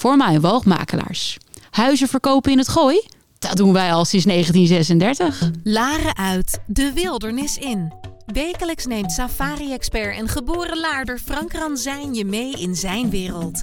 [0.00, 1.38] voor woogmakelaars.
[1.70, 3.02] Huizen verkopen in het gooi?
[3.38, 5.50] Dat doen wij al sinds 1936.
[5.64, 7.92] Laren uit, de wildernis in.
[8.26, 13.62] Wekelijks neemt safari-expert en geboren laarder Frank Ranzijn je mee in zijn wereld.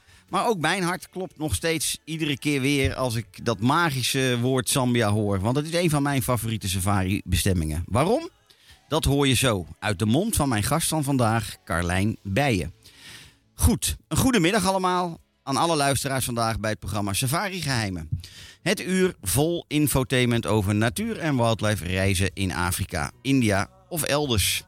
[0.31, 4.69] Maar ook mijn hart klopt nog steeds iedere keer weer als ik dat magische woord
[4.69, 5.39] Zambia hoor.
[5.39, 7.83] Want het is een van mijn favoriete safari-bestemmingen.
[7.85, 8.29] Waarom?
[8.87, 12.73] Dat hoor je zo uit de mond van mijn gast van vandaag, Carlijn Bijen.
[13.53, 18.09] Goed, een goede middag allemaal aan alle luisteraars vandaag bij het programma Safari Geheimen.
[18.61, 24.63] Het uur vol infotainment over natuur en wildlife reizen in Afrika, India of elders.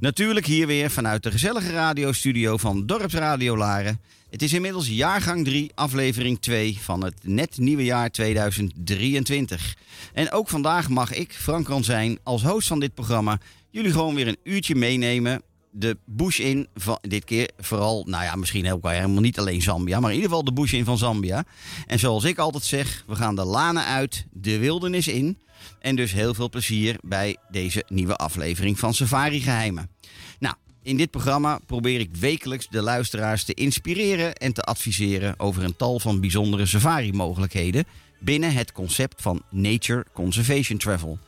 [0.00, 4.00] Natuurlijk hier weer vanuit de gezellige radiostudio van Dorpsradio Laren.
[4.30, 9.76] Het is inmiddels jaargang 3, aflevering 2 van het net nieuwe jaar 2023.
[10.12, 14.28] En ook vandaag mag ik, Frank zijn als host van dit programma, jullie gewoon weer
[14.28, 15.42] een uurtje meenemen
[15.78, 20.00] de bush in van dit keer vooral, nou ja, misschien ook helemaal niet alleen Zambia,
[20.00, 21.44] maar in ieder geval de bush in van Zambia.
[21.86, 25.38] En zoals ik altijd zeg, we gaan de lanen uit, de wildernis in.
[25.80, 29.90] En dus heel veel plezier bij deze nieuwe aflevering van Safari Geheimen.
[30.38, 35.64] Nou, in dit programma probeer ik wekelijks de luisteraars te inspireren en te adviseren over
[35.64, 37.84] een tal van bijzondere safari-mogelijkheden
[38.18, 41.18] binnen het concept van Nature Conservation Travel.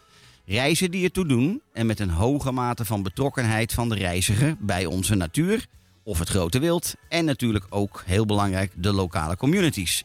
[0.47, 4.87] Reizen die ertoe doen en met een hoge mate van betrokkenheid van de reiziger bij
[4.87, 5.66] onze natuur
[6.03, 10.05] of het grote wild en natuurlijk ook heel belangrijk de lokale communities.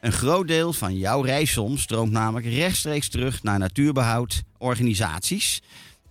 [0.00, 5.62] Een groot deel van jouw reissom stroomt namelijk rechtstreeks terug naar natuurbehoud, organisaties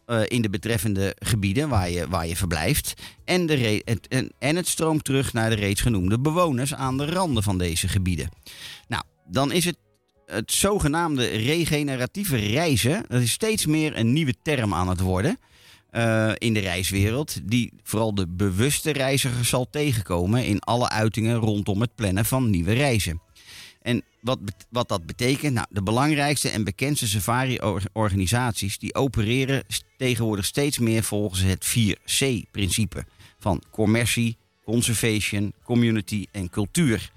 [0.07, 2.93] uh, in de betreffende gebieden waar je, waar je verblijft.
[3.25, 7.43] En, de en, en het stroomt terug naar de reeds genoemde bewoners aan de randen
[7.43, 8.29] van deze gebieden.
[8.87, 9.77] Nou, dan is het
[10.27, 15.39] het zogenaamde regeneratieve reizen, dat is steeds meer een nieuwe term aan het worden.
[15.91, 21.81] Uh, in de reiswereld, die vooral de bewuste reiziger zal tegenkomen in alle uitingen rondom
[21.81, 23.21] het plannen van nieuwe reizen.
[24.27, 24.39] Wat,
[24.69, 29.63] wat dat betekent, nou, de belangrijkste en bekendste safari-organisaties die opereren
[29.97, 33.05] tegenwoordig steeds meer volgens het 4C-principe
[33.39, 37.11] van commercie, conservation, community en cultuur.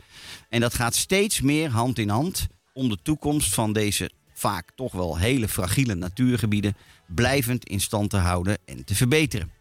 [0.49, 4.93] En dat gaat steeds meer hand in hand om de toekomst van deze vaak toch
[4.93, 9.60] wel hele fragiele natuurgebieden blijvend in stand te houden en te verbeteren.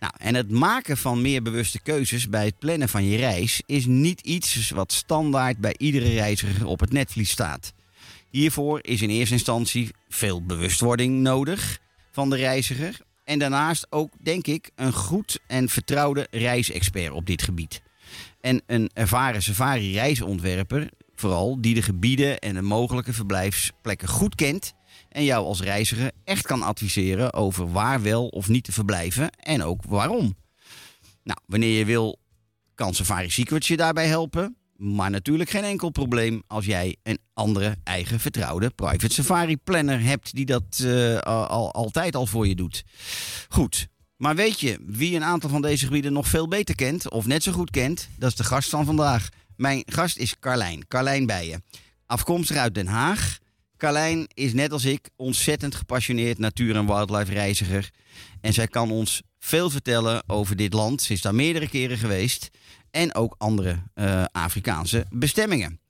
[0.00, 3.86] Nou, en het maken van meer bewuste keuzes bij het plannen van je reis is
[3.86, 7.72] niet iets wat standaard bij iedere reiziger op het netvlies staat.
[8.30, 11.78] Hiervoor is in eerste instantie veel bewustwording nodig
[12.12, 17.42] van de reiziger en daarnaast ook, denk ik, een goed en vertrouwde reisexpert op dit
[17.42, 17.82] gebied.
[18.40, 24.74] En een ervaren safari-reisontwerper vooral die de gebieden en de mogelijke verblijfsplekken goed kent
[25.16, 29.62] en jou als reiziger echt kan adviseren over waar wel of niet te verblijven en
[29.62, 30.36] ook waarom.
[31.22, 32.18] Nou, wanneer je wil,
[32.74, 34.56] kan Safari Secrets je daarbij helpen.
[34.76, 40.34] Maar natuurlijk geen enkel probleem als jij een andere eigen vertrouwde private safari planner hebt
[40.34, 42.84] die dat uh, al, altijd al voor je doet.
[43.48, 47.26] Goed, maar weet je wie een aantal van deze gebieden nog veel beter kent of
[47.26, 48.08] net zo goed kent?
[48.18, 49.28] Dat is de gast van vandaag.
[49.56, 51.64] Mijn gast is Carlijn, Carlijn Bijen.
[52.06, 53.38] Afkomstig uit Den Haag.
[53.76, 57.90] Carlijn is net als ik ontzettend gepassioneerd natuur- en wildlife reiziger.
[58.40, 61.02] En zij kan ons veel vertellen over dit land.
[61.02, 62.50] Ze is daar meerdere keren geweest.
[62.90, 65.80] En ook andere uh, Afrikaanse bestemmingen.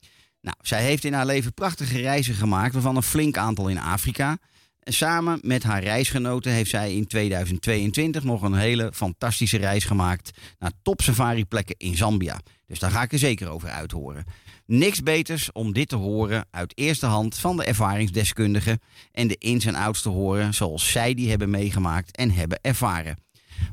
[0.41, 4.39] Nou, zij heeft in haar leven prachtige reizen gemaakt, waarvan een flink aantal in Afrika.
[4.81, 10.31] En samen met haar reisgenoten heeft zij in 2022 nog een hele fantastische reis gemaakt
[10.59, 12.41] naar top safari plekken in Zambia.
[12.67, 14.25] Dus daar ga ik er zeker over uithoren.
[14.67, 18.81] Niks beters om dit te horen uit eerste hand van de ervaringsdeskundigen
[19.13, 23.19] en de ins en outs te horen zoals zij die hebben meegemaakt en hebben ervaren.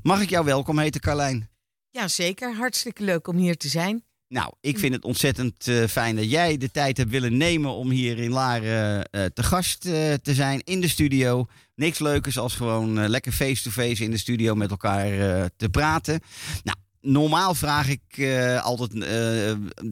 [0.01, 1.49] Mag ik jou welkom heten, Carlijn?
[1.89, 2.55] Ja, zeker.
[2.55, 4.03] Hartstikke leuk om hier te zijn.
[4.27, 7.89] Nou, ik vind het ontzettend uh, fijn dat jij de tijd hebt willen nemen om
[7.89, 11.45] hier in Laren uh, te gast uh, te zijn in de studio.
[11.75, 15.09] Niks leukers als gewoon lekker face-to-face -face in de studio met elkaar
[15.57, 16.19] te praten.
[16.63, 18.93] Nou, normaal vraag ik uh, altijd.
[18.93, 19.47] Uh,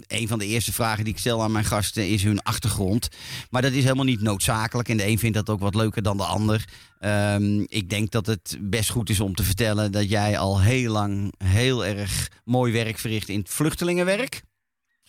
[0.08, 3.08] een van de eerste vragen die ik stel aan mijn gasten is hun achtergrond.
[3.50, 4.90] Maar dat is helemaal niet noodzakelijk.
[4.90, 6.66] En de een vindt dat ook wat leuker dan de ander.
[7.00, 10.92] Um, ik denk dat het best goed is om te vertellen dat jij al heel
[10.92, 14.42] lang heel erg mooi werk verricht in het vluchtelingenwerk.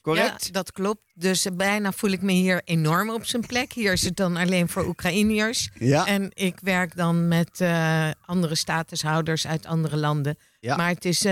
[0.00, 0.44] Correct?
[0.44, 1.02] Ja, dat klopt.
[1.14, 3.72] Dus bijna voel ik me hier enorm op zijn plek.
[3.72, 5.70] Hier is het dan alleen voor Oekraïniërs.
[5.78, 6.06] Ja.
[6.06, 10.36] En ik werk dan met uh, andere statushouders uit andere landen.
[10.60, 10.76] Ja.
[10.76, 11.24] Maar het is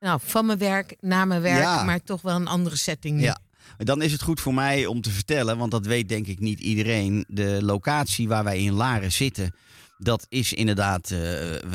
[0.00, 1.84] nou, van mijn werk naar mijn werk, ja.
[1.84, 3.16] maar toch wel een andere setting.
[3.16, 3.22] Nu.
[3.22, 3.38] Ja.
[3.76, 6.60] Dan is het goed voor mij om te vertellen, want dat weet denk ik niet
[6.60, 7.24] iedereen.
[7.28, 9.54] De locatie waar wij in Laren zitten,
[10.02, 11.20] dat is inderdaad, uh,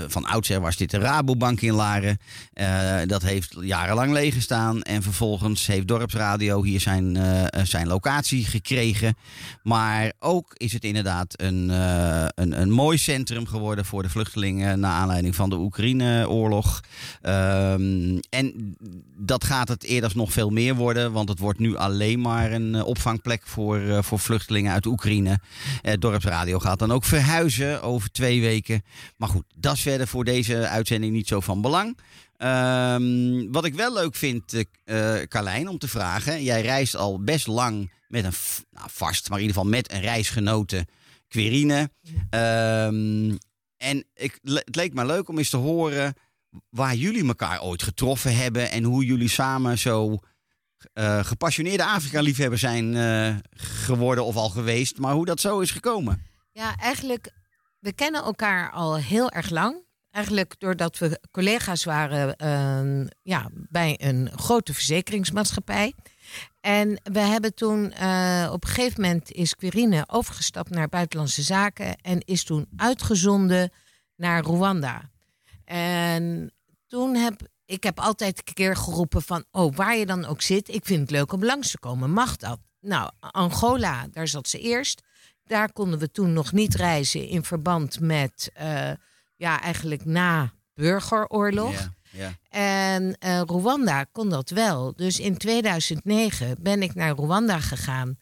[0.07, 2.19] van oudsher was dit de Rabobank in Laren.
[2.54, 4.81] Uh, dat heeft jarenlang leeg gestaan.
[4.81, 9.16] En vervolgens heeft Dorpsradio hier zijn, uh, zijn locatie gekregen.
[9.63, 14.80] Maar ook is het inderdaad een, een, een mooi centrum geworden voor de vluchtelingen.
[14.80, 16.81] Naar aanleiding van de Oekraïne-oorlog.
[17.22, 18.75] Um, en
[19.18, 21.12] dat gaat het eerder nog veel meer worden.
[21.12, 25.39] Want het wordt nu alleen maar een opvangplek voor, voor vluchtelingen uit Oekraïne.
[26.00, 28.84] Dorpsradio gaat dan ook verhuizen over twee weken.
[29.18, 31.98] Maar goed, dat is verder voor deze uitzending niet zo van belang.
[32.38, 36.44] Um, wat ik wel leuk vind, uh, Carlijn, om te vragen.
[36.44, 38.34] Jij reist al best lang met een,
[38.72, 40.88] nou, vast, maar in ieder geval met een reisgenote,
[41.28, 41.90] Querine.
[42.30, 43.38] Um,
[43.78, 46.14] en ik, het leek me leuk om eens te horen
[46.70, 48.72] waar jullie elkaar ooit getroffen hebben.
[48.72, 50.20] En hoe jullie samen zo
[50.94, 54.98] uh, gepassioneerde Afrika-liefhebber zijn uh, geworden of al geweest.
[54.98, 56.22] Maar hoe dat zo is gekomen.
[56.52, 57.32] Ja, eigenlijk
[57.86, 59.84] we kennen elkaar al heel erg lang.
[60.12, 65.94] Eigenlijk doordat we collega's waren uh, ja, bij een grote verzekeringsmaatschappij.
[66.62, 71.96] En we hebben toen uh, op een gegeven moment is Quirine overgestapt naar buitenlandse zaken
[71.96, 73.72] en is toen uitgezonden
[74.16, 75.10] naar Rwanda.
[75.66, 76.54] En
[76.88, 80.70] toen heb ik heb altijd een keer geroepen van, oh, waar je dan ook zit,
[80.70, 82.12] ik vind het leuk om langs te komen.
[82.12, 82.60] Mag dat?
[82.80, 85.02] Nou, Angola, daar zat ze eerst.
[85.46, 88.92] Daar konden we toen nog niet reizen in verband met, uh,
[89.36, 91.90] ja, eigenlijk na burgeroorlog.
[92.50, 94.94] En uh, Rwanda kon dat wel.
[94.96, 98.18] Dus in 2009 ben ik naar Rwanda gegaan.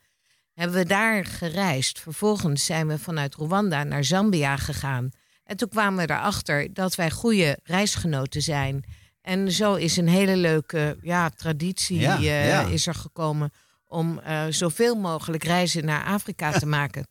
[0.53, 1.99] Hebben we daar gereisd.
[1.99, 5.11] Vervolgens zijn we vanuit Rwanda naar Zambia gegaan.
[5.43, 8.83] En toen kwamen we erachter dat wij goede reisgenoten zijn.
[9.21, 12.61] En zo is een hele leuke ja, traditie Ja, uh, ja.
[12.61, 13.51] is er gekomen
[13.87, 17.07] om uh, zoveel mogelijk reizen naar Afrika te maken.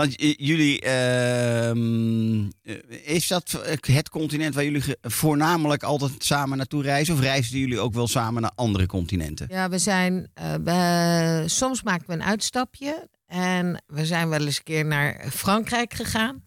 [0.00, 6.82] Want j- jullie, ehm, eh, is dat het continent waar jullie voornamelijk altijd samen naartoe
[6.82, 7.14] reizen?
[7.14, 9.46] Of reisden jullie ook wel samen naar andere continenten?
[9.50, 10.30] Ja, we zijn.
[10.34, 13.08] eh, we, soms maken we een uitstapje.
[13.26, 16.42] En we zijn wel eens een keer naar Frankrijk gegaan.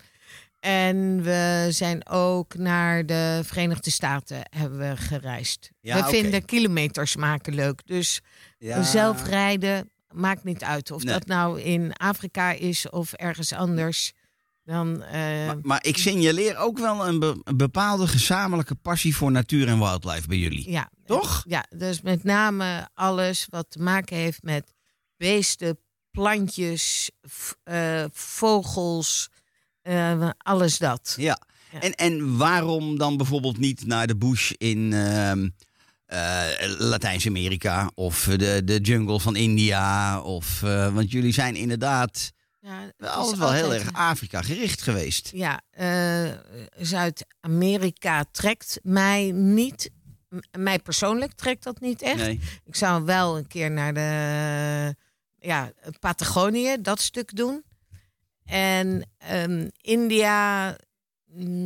[0.60, 5.69] En we zijn ook naar de Verenigde Staten hebben we gereisd.
[5.81, 7.81] Ja, we vinden kilometers maken leuk.
[7.86, 8.22] Dus
[8.81, 10.91] zelf rijden maakt niet uit.
[10.91, 11.13] Of Nee.
[11.13, 14.13] dat nou in Afrika is of ergens anders.
[14.63, 15.12] Dan, eh,
[15.46, 19.79] Maar, maar ik signaleer ook wel een, be- een bepaalde gezamenlijke passie voor natuur en
[19.79, 20.72] wildlife bij jullie.
[20.72, 21.43] ja, Toch?
[21.48, 24.74] Ja, dus met name alles wat te maken heeft met
[25.17, 25.79] beesten,
[26.12, 27.12] plantjes,
[27.63, 29.29] eh, vogels,
[29.82, 31.13] eh, alles dat.
[31.17, 31.39] Ja.
[31.72, 31.79] Ja.
[31.79, 35.50] En, en waarom dan bijvoorbeeld niet naar de bush in ehm, eh,
[36.77, 40.22] Latijns-Amerika of de, de jungle van India?
[40.22, 45.32] Of, eh, want jullie zijn inderdaad Ja, altijd wel heel erg Afrika gericht geweest.
[45.34, 46.32] Ja, eh,
[46.77, 49.89] Zuid-Amerika trekt mij niet.
[50.51, 52.15] mij persoonlijk trekt dat niet echt.
[52.15, 52.39] Nee.
[52.65, 54.96] Ik zou wel een keer naar de
[55.39, 57.63] ja, Patagonië, dat stuk doen.
[58.46, 60.75] En ehm, India,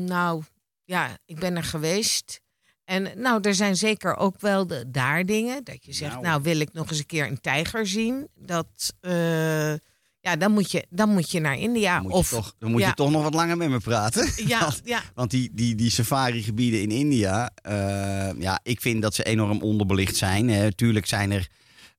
[0.05, 0.43] nou
[0.83, 2.41] ja, ik ben er geweest.
[2.87, 6.23] En nou, er zijn zeker ook wel de, daar dingen dat je zegt, Nou.
[6.25, 6.41] nou.
[6.41, 8.27] wil ik nog eens een keer een tijger zien.
[8.35, 9.73] Dat, eh,
[10.19, 11.93] ja, dan moet, je, dan moet je naar India.
[11.93, 12.87] Dan moet, of, je, toch, dan moet ja.
[12.87, 14.31] je toch nog wat langer met me praten.
[14.47, 19.15] ja, Want- ja, Want die, die, die safari-gebieden in India, eh, ja, ik vind dat
[19.15, 20.49] ze enorm onderbelicht zijn.
[20.49, 20.73] Hè.
[20.73, 21.47] Tuurlijk zijn er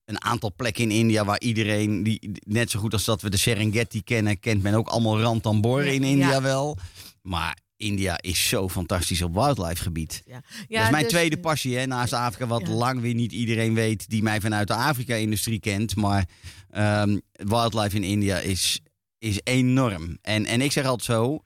[0.05, 3.37] een aantal plekken in India waar iedereen, die, net zo goed als dat we de
[3.37, 6.07] Serengeti kennen, kent men ook allemaal Ranthambore in Ja.
[6.09, 6.77] India wel.
[7.21, 10.21] Maar India is zo fantastisch op wildlife gebied.
[10.25, 10.41] ja.
[10.67, 12.73] dat is mijn dus- tweede passie hè, naast Afrika, wat Ja.
[12.73, 15.95] lang weer niet iedereen weet die mij vanuit de Afrika-industrie kent.
[15.95, 16.25] Maar
[16.69, 18.79] ehm, wildlife in India is,
[19.19, 20.17] is enorm.
[20.21, 21.41] En, en ik zeg altijd zo,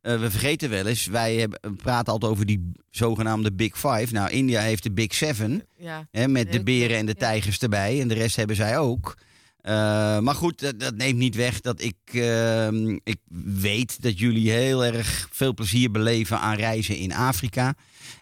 [0.00, 4.06] eh, we vergeten wel eens, wij hebben, we praten altijd over die zogenaamde Big Five.
[4.10, 6.08] Nou, India heeft de Big Seven, Ja.
[6.10, 8.00] hè, met de Leuk, beren en de tijgers erbij.
[8.00, 9.16] En de rest hebben zij ook.
[9.58, 13.18] Eh, maar goed, dat, dat neemt niet weg dat ik, ehm, ik
[13.60, 17.74] weet dat jullie heel erg veel plezier beleven aan reizen in Afrika.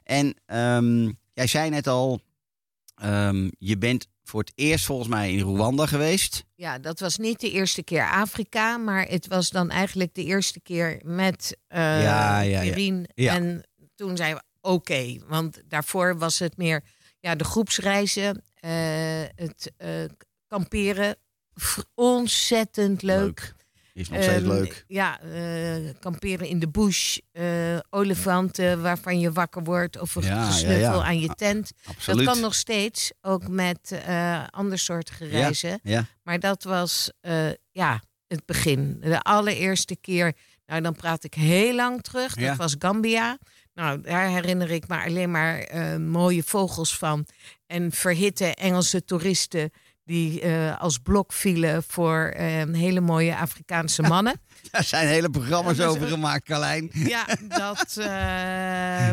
[0.03, 2.21] En ehm, jij zei net al,
[2.95, 6.45] ehm, je bent voor het eerst volgens mij in Rwanda geweest.
[6.55, 10.61] Ja, dat was niet de eerste keer Afrika, maar het was dan eigenlijk de eerste
[10.61, 12.63] keer met eh Ja, ja,
[13.15, 13.35] ja.
[13.35, 16.83] En toen zeiden we oké, want daarvoor was het meer
[17.21, 18.71] ja, de groepsreizen, eh,
[19.35, 19.73] het
[20.47, 21.17] kamperen.
[21.95, 23.55] Ontzettend leuk.
[23.95, 24.85] Is nog steeds Ehm, leuk.
[24.87, 27.45] Ja, eh, kamperen in de bush, eh,
[27.91, 31.05] olifanten waarvan je wakker wordt of een Ja, ja, gesnuffel ja.
[31.05, 31.71] aan je tent.
[31.85, 32.25] Absoluut.
[32.25, 35.81] Dat kan nog steeds, ook met eh andersoortige reizen.
[35.83, 37.11] Ja, Maar dat was
[37.73, 38.97] ja, het begin.
[39.01, 40.33] De allereerste keer,
[40.67, 42.35] nou dan praat ik heel lang terug.
[42.35, 43.39] Dat was Gambia.
[43.75, 45.67] Nou, daar herinner ik me alleen maar
[46.01, 47.27] mooie vogels van.
[47.67, 49.71] En verhitte Engelse toeristen
[50.07, 54.41] die eh, als blok vielen voor eh, hele mooie Afrikaanse mannen.
[54.71, 56.91] daar zijn hele programma's over gemaakt, Carlijn.
[56.93, 59.11] ja, dat, eh,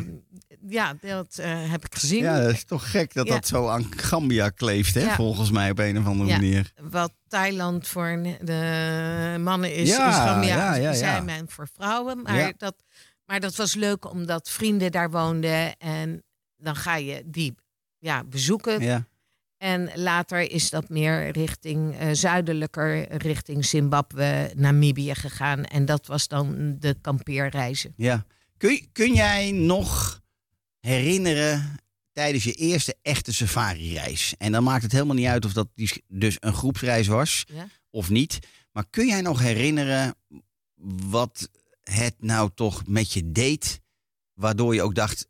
[0.68, 2.24] ja, dat heb ik gezien.
[2.24, 3.34] Ja, dat is toch gek dat Ja.
[3.34, 5.02] dat zo aan Gambia kleeft, hè?
[5.02, 5.16] Ja.
[5.16, 6.36] Volgens mij op een of andere Ja.
[6.36, 6.72] manier.
[6.82, 10.94] Wat Thailand voor de mannen is, Ja, is Gambia ja, ja, ja.
[10.94, 12.22] zijn men voor vrouwen.
[12.22, 12.76] Maar, dat,
[13.26, 15.78] maar dat was leuk omdat vrienden daar woonden.
[15.78, 16.24] En
[16.58, 17.56] dan ga je die
[18.00, 18.82] ja, bezoeken.
[19.64, 25.64] En later is dat meer richting eh, zuidelijker, richting Zimbabwe, Namibië gegaan.
[25.66, 27.94] En dat was dan de kampeerreizen.
[27.98, 28.26] Ja.
[28.58, 30.22] Kun, kun jij nog
[30.80, 31.76] herinneren
[32.12, 34.34] tijdens je eerste echte safari-reis?
[34.38, 35.68] En dan maakt het helemaal niet uit of dat
[36.08, 37.68] dus een groepsreis was Ja.
[37.90, 38.40] of niet.
[38.72, 40.16] Maar kun jij nog herinneren
[41.10, 41.50] wat
[41.84, 43.80] het nou toch met je deed,
[44.34, 45.28] waardoor je ook dacht,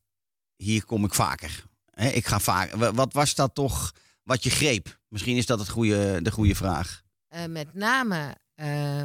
[0.56, 1.64] hier kom ik vaker.
[1.96, 2.78] Ik ga vaker.
[2.78, 3.92] Wa- Wat was dat toch
[4.24, 5.00] wat je greep?
[5.08, 7.02] Misschien is dat het goede, de goede vraag.
[7.28, 9.04] Eh, met name eh,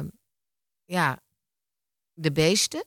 [0.85, 1.19] ja,
[2.13, 2.85] de beesten.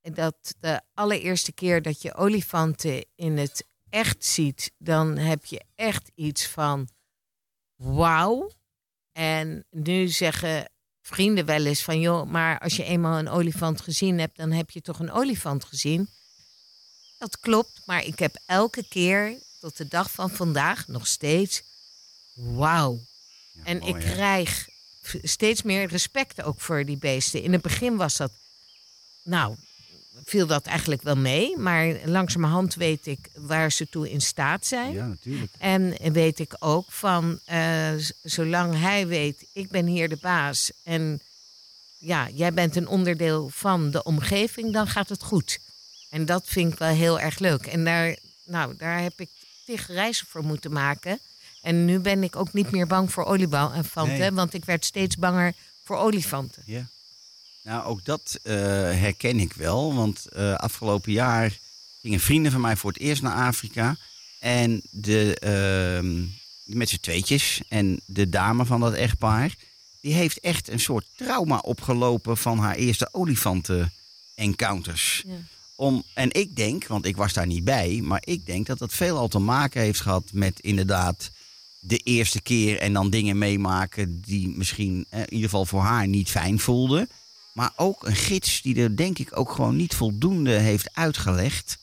[0.00, 5.64] En Dat de allereerste keer dat je olifanten in het echt ziet, dan heb je
[5.74, 6.88] echt iets van
[7.74, 8.50] wauw.
[9.12, 10.70] En nu zeggen
[11.02, 14.70] vrienden wel eens van joh, maar als je eenmaal een olifant gezien hebt, dan heb
[14.70, 16.08] je toch een olifant gezien.
[17.18, 21.62] Dat klopt, maar ik heb elke keer tot de dag van vandaag nog steeds
[22.34, 23.00] wauw.
[23.52, 24.12] Ja, En mooi, ik hè?
[24.12, 24.68] krijg
[25.22, 27.42] steeds meer respect ook voor die beesten.
[27.42, 28.30] In het begin was dat,
[29.22, 29.56] nou,
[30.24, 31.56] viel dat eigenlijk wel mee.
[31.56, 34.92] Maar langzamerhand weet ik waar ze toe in staat zijn.
[34.92, 35.52] Ja, natuurlijk.
[35.58, 37.92] En weet ik ook van, eh,
[38.22, 40.70] zolang hij weet, ik ben hier de baas.
[40.82, 41.20] En
[41.98, 45.58] ja, jij bent een onderdeel van de omgeving, dan gaat het goed.
[46.10, 47.66] En dat vind ik wel heel erg leuk.
[47.66, 49.28] En daar, nou, daar heb ik
[49.66, 51.18] tig reizen voor moeten maken.
[51.62, 54.30] En nu ben ik ook niet meer bang voor olifanten, Nee.
[54.30, 55.52] want ik werd steeds banger
[55.84, 56.62] voor olifanten.
[56.66, 56.88] Ja.
[57.62, 59.94] Nou, ook dat eh, herken ik wel.
[59.94, 61.58] Want eh, afgelopen jaar
[62.00, 63.96] gingen vrienden van mij voor het eerst naar Afrika.
[64.38, 66.24] En de, ehm,
[66.78, 67.60] met z'n tweetjes.
[67.68, 69.54] En de dame van dat echtpaar.
[70.00, 75.22] Die heeft echt een soort trauma opgelopen van haar eerste olifanten-encounters.
[75.26, 75.34] Ja.
[75.76, 78.92] Om, en ik denk, want ik was daar niet bij, maar ik denk dat dat
[78.92, 81.30] veelal te maken heeft gehad met inderdaad
[81.80, 86.08] de eerste keer en dan dingen meemaken die misschien eh, in ieder geval voor haar
[86.08, 87.08] niet fijn voelden.
[87.52, 91.78] Maar ook een gids die er denk ik ook gewoon niet voldoende heeft uitgelegd.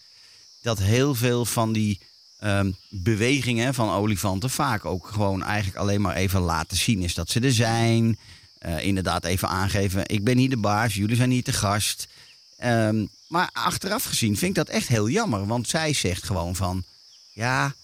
[0.62, 2.00] Dat heel veel van die
[2.40, 7.30] ehm, bewegingen van olifanten vaak ook gewoon eigenlijk alleen maar even laten zien is dat
[7.30, 8.18] ze er zijn.
[8.58, 12.08] Eh, inderdaad even aangeven, ik ben hier de baas, jullie zijn hier te gast.
[12.58, 15.48] Ehm, maar achteraf gezien vind ik dat echt heel jammer.
[15.48, 16.84] Want zij zegt gewoon van,
[17.32, 17.76] ja,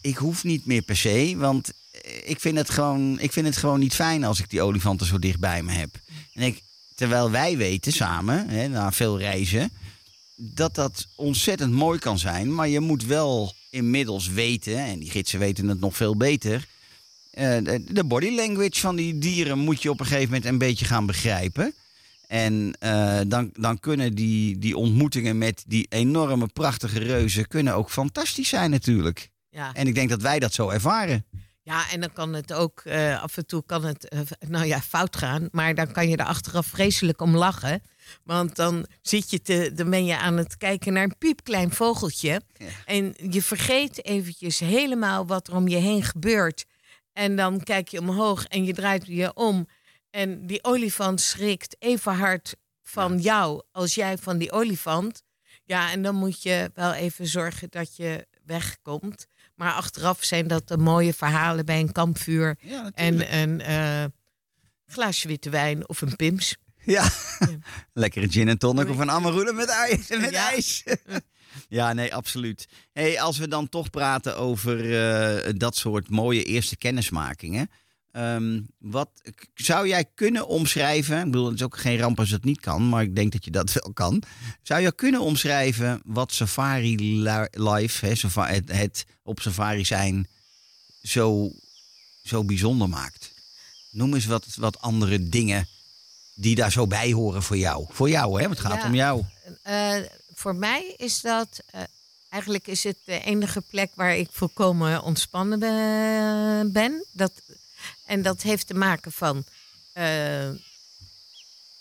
[0.00, 3.56] ik hoef niet meer per se, want eh, ik vind het gewoon, ik vind het
[3.56, 5.90] gewoon niet fijn als ik die olifanten zo dicht bij me heb.
[6.32, 6.62] En ik,
[6.94, 9.70] terwijl wij weten samen, hè, na veel reizen,
[10.34, 15.38] dat dat ontzettend mooi kan zijn, maar je moet wel inmiddels weten, en die gidsen
[15.38, 16.66] weten het nog veel beter,
[17.30, 20.58] eh, de de body language van die dieren moet je op een gegeven moment een
[20.58, 21.74] beetje gaan begrijpen.
[22.30, 27.90] En eh, dan, dan kunnen die, die ontmoetingen met die enorme prachtige reuzen kunnen ook
[27.90, 29.30] fantastisch zijn natuurlijk.
[29.48, 29.72] Ja.
[29.74, 31.26] En ik denk dat wij dat zo ervaren.
[31.62, 34.80] Ja, en dan kan het ook eh, af en toe kan het, eh, nou ja,
[34.80, 35.48] fout gaan.
[35.52, 37.82] Maar dan kan je er achteraf vreselijk om lachen.
[38.24, 42.40] Want dan zit je te, dan ben je aan het kijken naar een piepklein vogeltje.
[42.56, 42.66] Ja.
[42.84, 46.64] En je vergeet eventjes helemaal wat er om je heen gebeurt.
[47.12, 49.66] En dan kijk je omhoog en je draait je om.
[50.10, 55.22] En die olifant schrikt even hard van jou als jij van die olifant.
[55.64, 59.26] Ja, en dan moet je wel even zorgen dat je wegkomt.
[59.54, 62.56] Maar achteraf zijn dat de mooie verhalen bij een kampvuur.
[62.60, 64.04] Ja, En een eh,
[64.86, 66.56] glaasje witte wijn of een pims.
[66.84, 67.10] Ja,
[67.92, 70.50] lekkere gin en tonic of een amarula met, ijs, met Ja.
[70.50, 70.84] ijs.
[71.68, 72.68] Ja, nee, absoluut.
[72.92, 75.04] Hey, als we dan toch praten over
[75.44, 77.70] eh, dat soort mooie eerste kennismakingen.
[78.12, 79.08] Ehm, wat
[79.54, 81.18] zou jij kunnen omschrijven?
[81.18, 83.44] Ik bedoel, het is ook geen ramp als het niet kan, maar ik denk dat
[83.44, 84.22] je dat wel kan.
[84.62, 90.28] Zou je kunnen omschrijven wat safari li- life, safa- het, het op safari zijn,
[91.02, 91.50] zo,
[92.22, 93.32] zo bijzonder maakt?
[93.90, 95.68] Noem eens wat, wat andere dingen
[96.34, 97.86] die daar zo bij horen voor jou.
[97.88, 98.48] Voor jou, hè?
[98.48, 98.86] Het gaat Ja.
[98.86, 99.24] om jou.
[99.62, 99.94] Eh,
[100.34, 101.60] voor mij is dat.
[101.66, 101.80] eh,
[102.28, 107.04] eigenlijk is het de enige plek waar ik volkomen ontspannen be- ben.
[107.12, 107.32] Dat,
[108.10, 109.44] en dat heeft te maken van.
[109.92, 110.48] eh,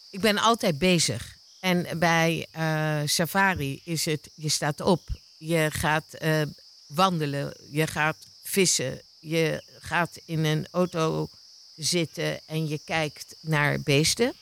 [0.10, 1.38] ik ben altijd bezig.
[1.60, 4.30] En bij eh, safari is het.
[4.36, 5.02] Je staat op.
[5.38, 6.42] Je gaat eh,
[6.88, 7.54] wandelen.
[7.70, 9.02] Je gaat vissen.
[9.20, 11.30] Je gaat in een auto
[11.76, 14.34] zitten en je kijkt naar beesten.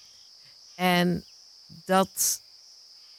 [0.75, 1.25] En
[1.85, 2.41] dat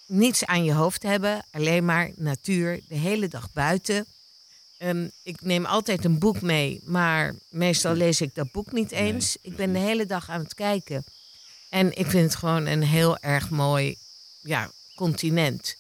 [0.07, 4.07] niets aan je hoofd hebben, alleen maar natuur, de hele dag buiten.
[4.79, 9.37] Ehm, ik neem altijd een boek mee, maar meestal lees ik dat boek niet eens.
[9.43, 11.05] Ik ben de hele dag aan het kijken.
[11.69, 13.97] En ik vind het gewoon een heel erg mooi
[14.41, 15.77] ja, continent.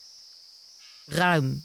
[1.07, 1.65] Ruim.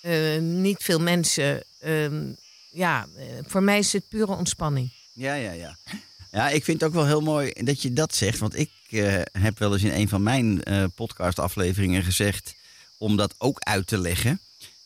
[0.00, 1.62] Eh, niet veel mensen.
[1.78, 2.32] Ehm,
[2.70, 4.90] ja, eh, voor mij is het pure ontspanning.
[5.12, 5.76] Ja, ja, ja.
[6.30, 8.38] Ja, ik vind het ook wel heel mooi dat je dat zegt.
[8.38, 12.54] Want ik eh, heb wel eens in een van mijn eh podcastafleveringen gezegd...
[12.98, 14.40] om dat ook uit te leggen.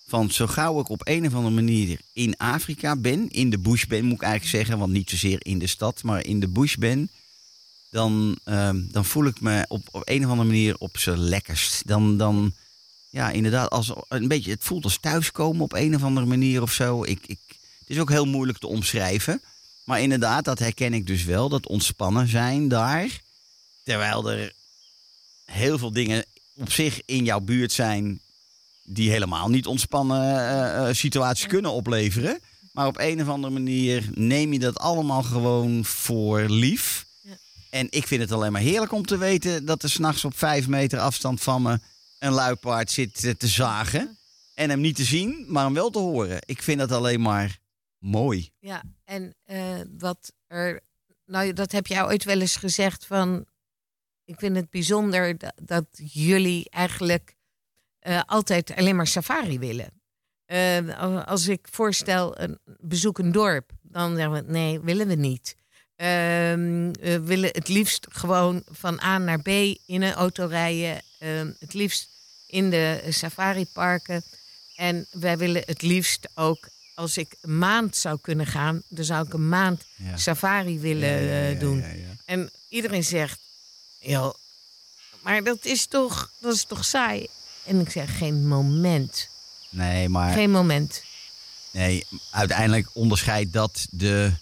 [0.09, 3.31] Van zo gauw ik op een of andere manier in Afrika ben...
[3.31, 4.79] in de bush ben, moet ik eigenlijk zeggen.
[4.79, 7.11] Want niet zozeer in de stad, maar in de bush ben...
[7.91, 11.87] dan, ehm, dan voel ik me op, op een of andere manier op z'n lekkerst.
[11.87, 12.53] Dan, dan
[13.09, 16.73] ja, inderdaad, als, een beetje, het voelt als thuiskomen op een of andere manier of
[16.73, 17.05] zo.
[17.05, 17.39] Ik, ik,
[17.79, 19.41] het is ook heel moeilijk te omschrijven...
[19.89, 21.49] Maar inderdaad, dat herken ik dus wel.
[21.49, 23.21] Dat ontspannen zijn daar.
[23.83, 24.53] Terwijl er
[25.45, 28.21] heel veel dingen op zich in jouw buurt zijn.
[28.89, 32.39] Die helemaal niet ontspannen eh, eh, situaties kunnen opleveren.
[32.73, 37.07] Maar op een of andere manier neem je dat allemaal gewoon voor lief.
[37.21, 37.37] Ja.
[37.71, 40.69] En ik vind het alleen maar heerlijk om te weten dat er s'nachts op vijf
[40.69, 41.79] meter afstand van me
[42.19, 44.19] een luipaard zit te zagen.
[44.55, 46.39] En hem niet te zien, maar hem wel te horen.
[46.45, 47.59] Ik vind dat alleen maar
[47.99, 48.51] mooi.
[48.59, 50.81] Ja, en eh, wat er.
[51.27, 53.47] Nou, dat heb jij ooit wel eens gezegd van.
[54.25, 57.37] Ik vind het bijzonder dat, dat jullie eigenlijk
[57.99, 59.91] eh, altijd alleen maar safari willen.
[60.47, 65.57] Eh, als ik voorstel een bezoek een dorp, dan zeggen we nee, willen we niet.
[65.97, 69.49] Ehm, we willen het liefst gewoon van A naar B
[69.87, 71.03] in een auto rijden.
[71.19, 72.09] Ehm, het liefst
[72.47, 74.23] in de safariparken.
[74.77, 79.27] En wij willen het liefst ook, als ik een maand zou kunnen gaan, dan zou
[79.27, 80.17] ik een maand Ja.
[80.17, 81.85] safari willen Ja, ja, eh, doen.
[82.25, 83.41] En iedereen zegt,
[84.01, 84.35] joh,
[85.23, 87.27] maar dat is toch, dat is toch saai?
[87.69, 89.29] En ik zeg, geen moment.
[89.71, 91.03] Nee, maar Geen moment.
[91.71, 94.33] nee, uiteindelijk onderscheidt dat de.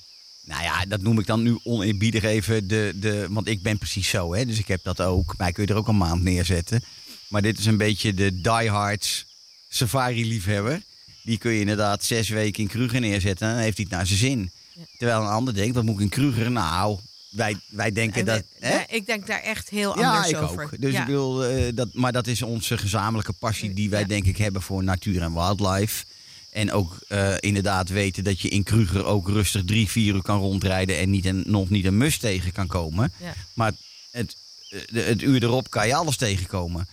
[0.44, 2.68] Nou ja, dat noem ik dan nu oneerbiedig even.
[2.68, 4.46] De, de, want ik ben precies zo, hè?
[4.46, 5.34] dus ik heb dat ook.
[5.36, 6.84] Mij kun je er ook een maand neerzetten.
[7.28, 9.26] Maar dit is een beetje de diehards
[9.68, 10.82] safari-liefhebber.
[11.22, 14.06] Die kun je inderdaad zes weken in Kruger neerzetten en dan heeft hij het naar
[14.06, 14.50] zijn zin.
[14.74, 14.82] Ja.
[14.98, 16.50] Terwijl een ander denkt, wat moet ik in Kruger?
[16.50, 16.98] Nou,
[17.36, 18.42] wij, wij denken En dat.
[18.60, 18.72] hè?
[18.72, 20.64] ja, ik denk daar echt heel Ja, anders ik over.
[20.64, 20.80] ook.
[20.80, 21.00] Dus ja.
[21.00, 24.62] ik wil, eh, dat, maar dat is onze gezamenlijke passie die wij denk ik hebben
[24.62, 26.04] voor natuur en wildlife.
[26.50, 30.38] En ook eh, inderdaad weten dat je in Kruger ook rustig drie, vier uur kan
[30.38, 33.12] rondrijden en niet een, nog niet een mus tegen kan komen.
[33.54, 33.72] Maar
[34.10, 34.36] het,
[34.68, 36.88] eh, het uur erop kan je alles tegenkomen.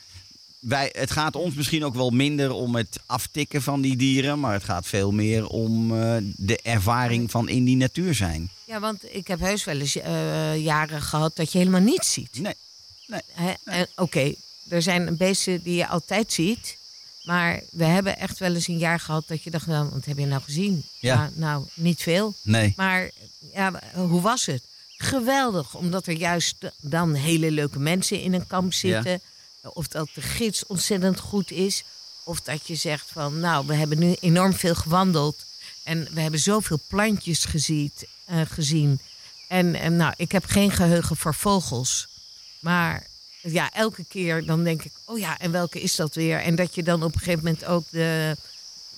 [0.63, 4.53] Wij, het gaat ons misschien ook wel minder om het aftikken van die dieren, maar
[4.53, 8.49] het gaat veel meer om eh, de ervaring van in die natuur zijn.
[8.65, 12.39] Ja, want ik heb heus wel eens eh, jaren gehad dat je helemaal niets ziet.
[12.41, 12.53] Nee.
[13.63, 14.33] En Oké,
[14.69, 16.77] er zijn beesten die je altijd ziet.
[17.23, 20.17] Maar we hebben echt wel eens een jaar gehad dat je dacht, nou, wat heb
[20.17, 20.83] je nou gezien?
[20.99, 21.31] Ja.
[21.33, 22.33] nou, niet veel.
[22.41, 22.73] Nee.
[22.75, 23.09] Maar
[23.53, 24.61] ja, hoe was het?
[24.97, 29.21] Geweldig, omdat er juist dan hele leuke mensen in een kamp zitten.
[29.63, 31.83] Of dat de gids ontzettend goed is.
[32.23, 35.45] Of dat je zegt van, nou, we hebben nu enorm veel gewandeld.
[35.83, 38.99] En we hebben zoveel plantjes geziet, eh, gezien.
[39.47, 42.07] En, en nou, ik heb geen geheugen voor vogels.
[42.59, 43.03] Maar
[43.41, 46.39] ja, elke keer dan denk ik, oh ja, en welke is dat weer?
[46.41, 48.35] En dat je dan op een gegeven moment ook de,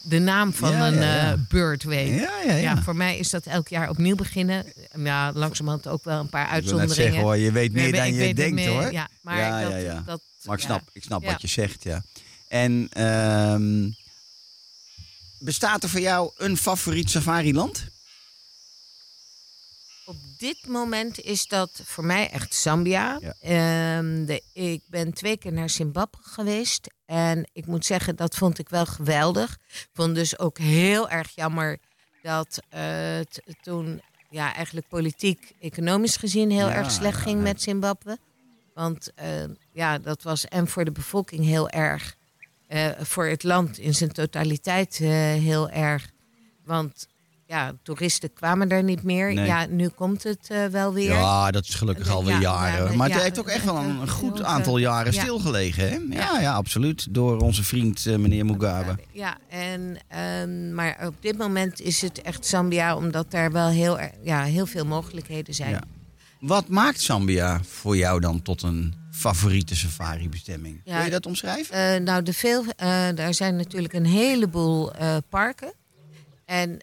[0.01, 1.31] de naam van Ja, een ja, ja.
[1.31, 2.19] eh, bird weet.
[2.19, 2.55] Ja, ja, ja.
[2.55, 4.65] Ja, voor mij is dat elk jaar opnieuw beginnen.
[4.97, 6.95] Ja, langzamerhand ook wel een paar Ik uitzonderingen.
[6.95, 8.91] zeggen hoor, je weet meer dan je denkt meer, hoor.
[8.91, 12.03] Ja, maar Ja, dat, dat Maar ik snap, ik snap wat je zegt, ja.
[12.47, 13.89] En ehm,
[15.39, 17.85] bestaat er voor jou een favoriet safariland?
[20.05, 23.19] Op dit moment is dat voor mij echt Zambia.
[23.21, 23.35] Ja.
[23.41, 26.87] Ehm, de, ik ben twee keer naar Zimbabwe geweest.
[27.05, 29.57] En ik moet zeggen, dat vond ik wel geweldig.
[29.69, 31.77] Ik vond dus ook heel erg jammer
[32.21, 32.81] dat eh,
[33.17, 37.43] het toen ja, eigenlijk politiek, economisch gezien heel Ja, erg slecht ging ja.
[37.43, 38.17] met Zimbabwe.
[38.75, 39.27] Want eh,
[39.71, 42.15] ja, dat was en voor de bevolking heel erg.
[42.67, 46.09] eh, voor het land in zijn totaliteit eh, heel erg.
[46.65, 47.07] Want
[47.47, 49.33] ja, toeristen kwamen er niet meer.
[49.33, 49.45] Nee.
[49.45, 51.11] Ja, nu komt het wel weer.
[51.11, 52.91] Ja, dat is gelukkig alweer ja, jaren.
[52.91, 55.21] ja, maar het ja, heeft ook echt wel een, goed aantal jaren ja.
[55.21, 55.89] stilgelegen.
[55.89, 56.15] Hè?
[56.17, 57.07] Ja, ja, absoluut.
[57.09, 58.95] Door onze vriend meneer Mugabe.
[59.11, 63.99] Ja, en, ehm, maar op dit moment is het echt Zambia, omdat daar wel heel,
[64.21, 65.81] ja, heel veel mogelijkheden zijn.
[66.39, 70.81] Wat maakt Zambia voor jou dan tot een favoriete safari-bestemming?
[70.83, 70.95] Ja.
[70.95, 71.75] Kun je dat omschrijven?
[71.75, 75.73] Eh, nou, de veel, eh, daar zijn natuurlijk een heleboel eh, parken.
[76.45, 76.79] En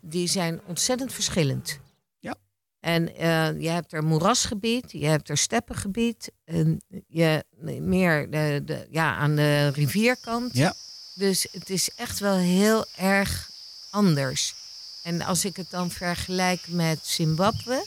[0.00, 1.78] die zijn ontzettend verschillend.
[2.18, 2.34] Ja.
[2.80, 6.30] En eh, je hebt er moerasgebied, je hebt er steppengebied.
[6.44, 7.44] En je,
[7.80, 10.54] meer de, de, ja, aan de rivierkant.
[10.54, 10.74] Ja.
[11.14, 13.50] Dus het is echt wel heel erg
[13.90, 14.54] anders.
[15.02, 17.86] En als ik het dan vergelijk met Zimbabwe,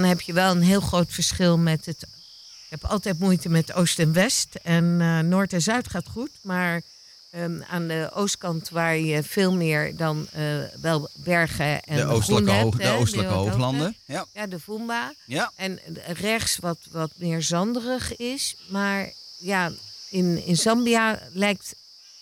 [0.00, 2.02] dan heb je wel een heel groot verschil met het.
[2.02, 4.48] Ik heb altijd moeite met Oost en West.
[4.62, 6.30] En eh, Noord en Zuid gaat goed.
[6.40, 6.82] Maar
[7.30, 10.44] ehm, aan de oostkant waar je veel meer dan eh,
[10.80, 13.96] wel bergen en de oostelijke, hebt, hoog, de oostelijke hooglanden.
[14.04, 14.26] Ja.
[14.32, 15.14] Ja, de Vumba.
[15.26, 15.52] ja.
[15.56, 18.56] En rechts wat, wat meer zanderig is.
[18.68, 19.72] Maar ja,
[20.10, 21.74] in, in Zambia lijkt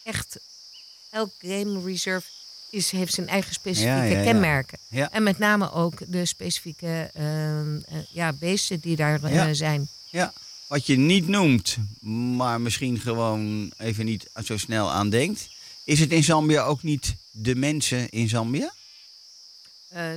[0.03, 0.39] echt
[1.11, 2.27] elk game reserve
[2.75, 4.23] is, heeft zijn eigen specifieke Ja, ja, ja.
[4.25, 4.79] kenmerken.
[4.89, 5.11] Ja.
[5.11, 9.89] En met name ook de specifieke ehm, eh, ja, beesten die daar eh, zijn.
[10.11, 10.33] Ja,
[10.67, 11.77] wat je niet noemt,
[12.37, 15.49] maar misschien gewoon even niet zo snel aan denkt.
[15.85, 18.73] Is het in Zambia ook niet de mensen in Zambia?
[19.89, 20.13] Eh,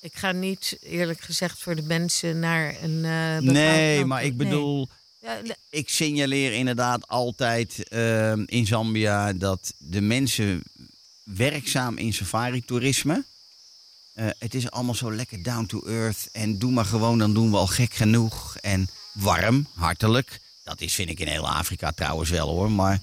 [0.00, 3.00] ik ga niet eerlijk gezegd voor de mensen naar een.
[3.44, 4.06] Nee, land.
[4.06, 4.46] maar ik Nee.
[4.48, 4.88] bedoel,
[5.22, 10.62] Ja, ik signaleer inderdaad altijd ehm, in Zambia dat de mensen
[11.36, 13.24] werkzaam in safari-toerisme.
[14.12, 16.28] eh, het is allemaal zo lekker down to earth.
[16.32, 18.56] En doe maar gewoon, dan doen we al gek genoeg.
[18.56, 20.40] En warm, hartelijk.
[20.64, 22.70] Dat is, vind ik, in heel Afrika trouwens wel hoor.
[22.70, 23.00] Maar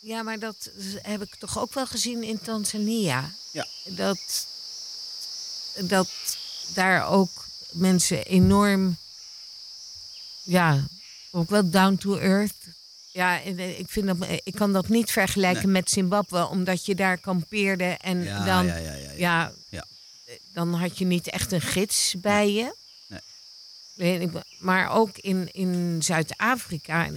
[0.00, 0.70] Ja, maar dat
[1.02, 3.30] heb ik toch ook wel gezien in Tanzania.
[3.52, 3.66] Ja.
[3.84, 4.46] Dat,
[5.78, 6.08] dat
[6.74, 7.30] daar ook
[7.72, 8.96] mensen enorm,
[10.42, 10.86] ja,
[11.30, 12.54] ook wel down to earth.
[13.14, 17.18] Ja, eh, ik, vind dat, ik kan dat niet vergelijken met Zimbabwe, omdat je daar
[17.18, 19.84] kampeerde en ja, dan, ja, ja, ja, Ja.
[20.52, 22.74] dan had je niet echt een gids bij je.
[23.96, 24.30] Nee.
[24.58, 27.08] Maar ook in, in Zuid-Afrika,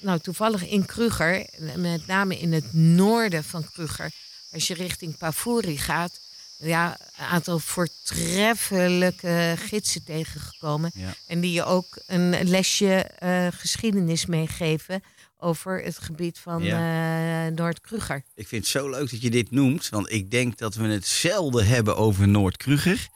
[0.00, 4.10] nou toevallig in Kruger, met name in het noorden van Kruger,
[4.52, 6.20] als je richting Pafuri gaat,
[6.56, 10.92] ja, een aantal voortreffelijke gidsen tegengekomen.
[11.26, 15.02] En die je ook een lesje eh, geschiedenis meegeven
[15.38, 18.22] over het gebied van eh, Noord-Kruger.
[18.34, 21.06] Ik vind het zo leuk dat je dit noemt, want ik denk dat we het
[21.06, 23.08] zelden hebben over Noord-Kruger.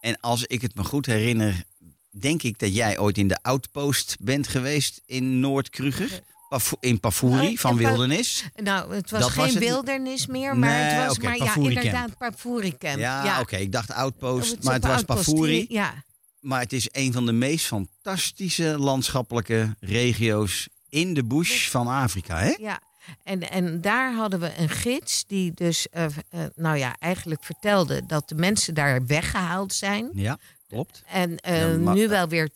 [0.00, 1.62] En als ik het me goed herinner,
[2.10, 6.20] denk ik dat jij ooit in de outpost bent geweest in Noord-Kruger.
[6.48, 8.44] Paf- In Pafuri Nee, van Wildernis.
[8.54, 11.44] Nou, het was Dat geen was het- wildernis meer, maar Nee, het was maar ja,
[11.52, 11.68] Camp.
[11.68, 12.98] inderdaad Pafuri Camp.
[12.98, 15.66] Ja, oké, ik dacht outpost, Het maar het was Outpost, Pafuri.
[15.68, 16.04] Ja,
[16.40, 22.38] Maar het is een van de meest fantastische landschappelijke regio's in de bush van Afrika,
[22.38, 22.54] hè?
[22.58, 22.80] ja.
[23.22, 26.10] En, en daar hadden we een gids die dus, eh, eh,
[26.54, 30.10] nou ja, eigenlijk vertelde dat de mensen daar weggehaald zijn.
[30.12, 30.38] Ja.
[30.68, 31.02] Klopt.
[31.06, 32.50] En eh, Ja, maar- nu wel weer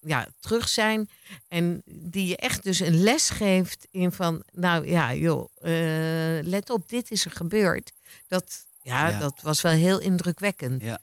[0.00, 1.08] ja, terug zijn.
[1.48, 5.48] En die je echt dus een les geeft in van, nou ja, joh,
[6.42, 7.92] let op, dit is er gebeurd.
[8.28, 9.18] Dat, ja, Ja.
[9.18, 10.82] dat was wel heel indrukwekkend.
[10.82, 10.98] Ja.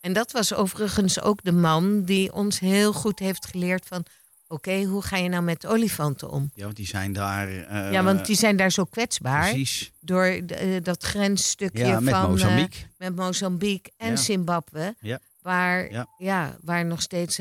[0.00, 4.04] En dat was overigens ook de man die ons heel goed heeft geleerd van,
[4.50, 6.50] oké, hoe ga je nou met olifanten om?
[6.54, 7.48] Ja, want die zijn daar...
[7.48, 9.92] eh, ja, want die zijn daar zo kwetsbaar Precies.
[10.00, 12.78] door eh, dat grensstukje Ja, met van eh, Mozambique.
[12.98, 14.16] met Mozambique en Ja.
[14.16, 14.94] Zimbabwe.
[15.00, 15.18] Ja.
[15.42, 16.06] Waar, Ja.
[16.18, 16.56] ja.
[16.62, 17.36] waar nog steeds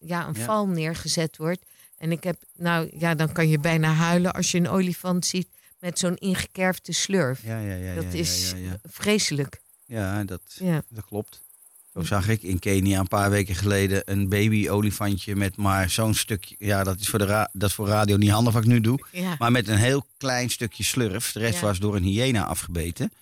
[0.00, 1.64] ja, een val neergezet wordt.
[1.98, 5.48] En ik heb, nou ja, dan kan je bijna huilen als je een olifant ziet
[5.78, 7.42] met zo'n ingekerfde slurf.
[7.44, 7.94] Ja, ja, ja.
[7.94, 9.60] dat is vreselijk.
[9.86, 10.16] ja.
[10.16, 10.82] ja dat, Ja.
[10.88, 11.40] dat klopt.
[11.92, 16.54] Zo zag ik in Kenia een paar weken geleden een baby-olifantje met maar zo'n stukje.
[16.58, 18.80] Ja, dat is, voor de ra- dat is voor radio niet handig wat ik nu
[18.80, 18.98] doe.
[19.12, 19.34] Ja.
[19.38, 21.32] Maar met een heel klein stukje slurf.
[21.32, 21.66] De rest Ja.
[21.66, 23.12] was door een hyena afgebeten.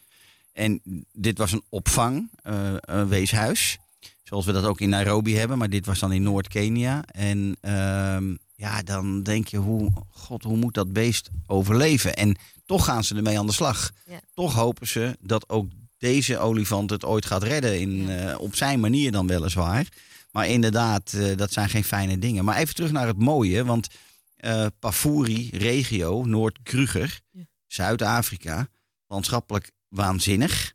[0.53, 0.81] En
[1.13, 3.79] dit was een opvang, eh, een weeshuis.
[4.25, 5.59] Zoals we dat ook in Nairobi hebben.
[5.59, 7.05] Maar dit was dan in Noord-Kenia.
[7.07, 12.15] En ehm, ja, dan denk je, hoe, god, hoe moet dat beest overleven?
[12.17, 13.91] En toch gaan ze ermee aan de slag.
[14.07, 14.21] Ja.
[14.35, 15.67] Toch hopen ze dat ook
[16.01, 17.81] deze olifant het ooit gaat redden.
[17.81, 18.31] In, Ja.
[18.31, 19.87] eh, op zijn manier dan weliswaar.
[20.33, 22.45] Maar inderdaad, eh, dat zijn geen fijne dingen.
[22.45, 23.65] Maar even terug naar het mooie.
[23.65, 23.89] Want
[24.37, 27.43] eh Pafuri, regio, Noord-Kruger, Ja.
[27.67, 28.69] Zuid-Afrika.
[29.07, 30.73] Landschappelijk waanzinnig.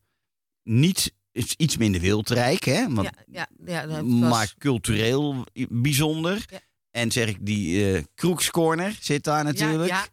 [0.63, 2.93] Niet, is iets minder wildrijk, hè?
[2.93, 6.45] Want, ja, ja, ja, dat was, maar cultureel bijzonder.
[6.91, 10.11] En zeg ik, die eh Kroeks Corner zit daar natuurlijk.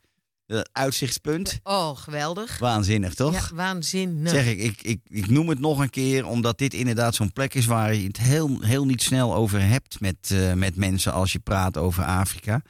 [0.53, 1.61] Dat uitzichtspunt.
[1.63, 2.59] Oh, geweldig.
[2.59, 3.33] Waanzinnig, toch?
[3.33, 4.31] Ja, waanzinnig.
[4.31, 7.55] Zeg ik, ik, ik, ik noem het nog een keer, omdat dit inderdaad zo'n plek
[7.55, 11.33] is waar je het heel, heel niet snel over hebt met, eh, met mensen als
[11.33, 12.63] je praat over Afrika.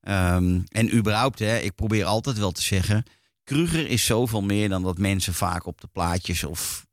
[0.00, 3.04] Ehm, en überhaupt, hè, ik probeer altijd wel te zeggen,
[3.44, 6.86] Kruger is zoveel meer dan dat mensen vaak op de plaatjes of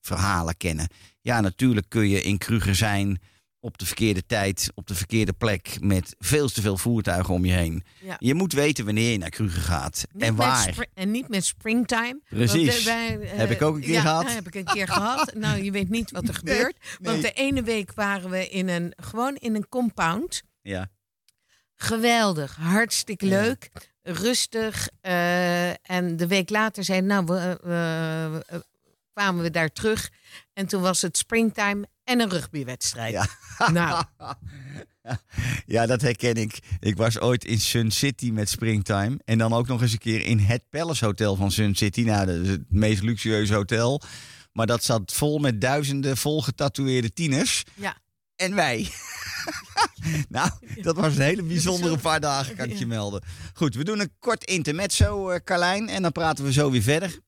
[0.00, 0.88] verhalen kennen.
[1.20, 3.20] Ja, natuurlijk kun je in Kruger zijn
[3.60, 7.52] op de verkeerde tijd, op de verkeerde plek, met veel te veel voertuigen om je
[7.52, 7.84] heen.
[8.00, 8.16] Ja.
[8.18, 10.86] Je moet weten wanneer je naar Kruger gaat Niet en waar.
[10.94, 12.20] en niet met springtime.
[12.28, 12.78] Precies.
[12.78, 14.32] Eh, wij, eh, Heb ik ook een keer ja, gehad.
[14.34, 15.34] heb ik een keer gehad.
[15.34, 16.76] Nou, je weet niet wat er gebeurt.
[17.00, 20.42] Want de ene week waren we in een, gewoon in een compound.
[20.62, 20.90] Ja.
[21.74, 23.40] Geweldig, hartstikke Ja.
[23.40, 23.70] leuk,
[24.02, 24.88] rustig.
[25.00, 28.44] eh, en de week later zei, nou, we-
[29.12, 30.10] kwamen we daar terug.
[30.52, 33.12] En toen was het springtime en een rugbywedstrijd.
[33.12, 33.26] Ja.
[33.72, 34.04] Nou,
[35.66, 36.58] Ja, dat herken ik.
[36.80, 39.18] Ik was ooit in Sun City met Springtime.
[39.24, 42.02] En dan ook nog eens een keer in het Palace Hotel van Sun City.
[42.02, 44.02] Nou, dat is het meest luxueuze hotel.
[44.52, 47.64] Maar dat zat vol met duizenden volgetatoeëerde tieners.
[47.74, 47.96] ja.
[48.36, 48.88] En wij.
[50.28, 50.50] nou,
[50.82, 53.22] dat was een hele bijzondere paar dagen, kan ik je melden.
[53.54, 55.88] Goed, we doen een kort intermezzo, eh Carlijn.
[55.88, 57.18] En dan praten we zo weer verder.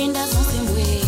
[0.00, 1.02] kupinda zonsemwe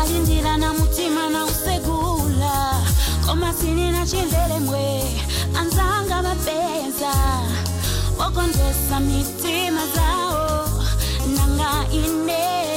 [0.00, 2.82] alindira na mutima na usegula
[3.26, 5.02] komasini na chendelemwe
[5.58, 7.14] anzanga mapeza,
[8.18, 10.68] wokondesa mitima zawo
[11.36, 12.73] nanga ine.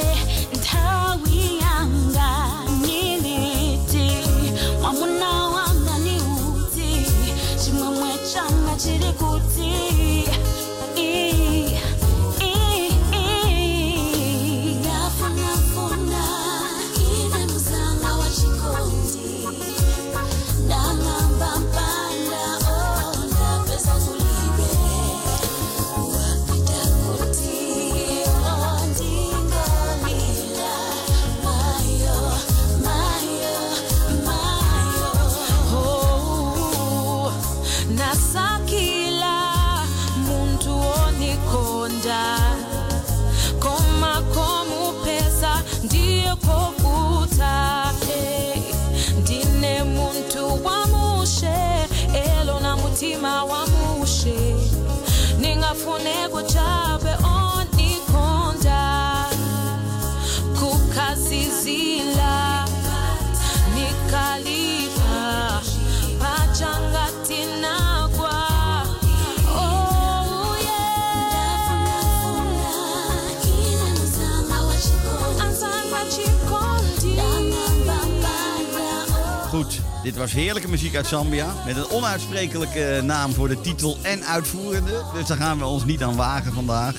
[80.08, 81.54] Dit was heerlijke muziek uit Zambia.
[81.66, 85.04] Met een onuitsprekelijke naam voor de titel en uitvoerende.
[85.14, 86.96] Dus daar gaan we ons niet aan wagen vandaag.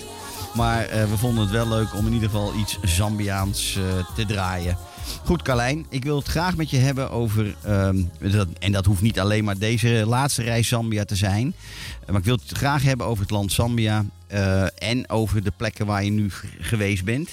[0.56, 4.26] Maar eh, we vonden het wel leuk om in ieder geval iets Zambiaans eh, te
[4.26, 4.78] draaien.
[5.26, 7.56] Goed, Carlijn, ik wil het graag met je hebben over.
[7.64, 11.54] ehm, dat, en dat hoeft niet alleen maar deze laatste reis Zambia te zijn.
[12.02, 14.06] Eh, maar ik wil het graag hebben over het land Zambia.
[14.28, 17.30] eh, en over de plekken waar je nu geweest bent.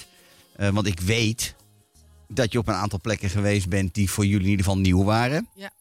[0.55, 1.55] Eh, want ik weet
[2.27, 5.03] dat je op een aantal plekken geweest bent die voor jullie in ieder geval nieuw
[5.03, 5.47] waren.
[5.55, 5.71] Ja.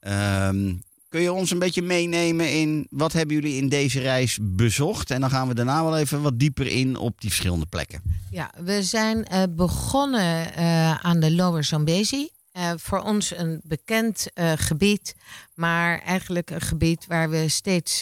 [0.00, 0.72] Ehm,
[1.08, 5.10] kun je ons een beetje meenemen in wat hebben jullie in deze reis bezocht?
[5.10, 8.02] En dan gaan we daarna wel even wat dieper in op die verschillende plekken.
[8.30, 12.28] Ja, we zijn eh, begonnen eh, aan de Lower Zambezi.
[12.52, 15.14] Eh, voor ons een bekend gebied,
[15.54, 17.98] maar eigenlijk een gebied waar we steeds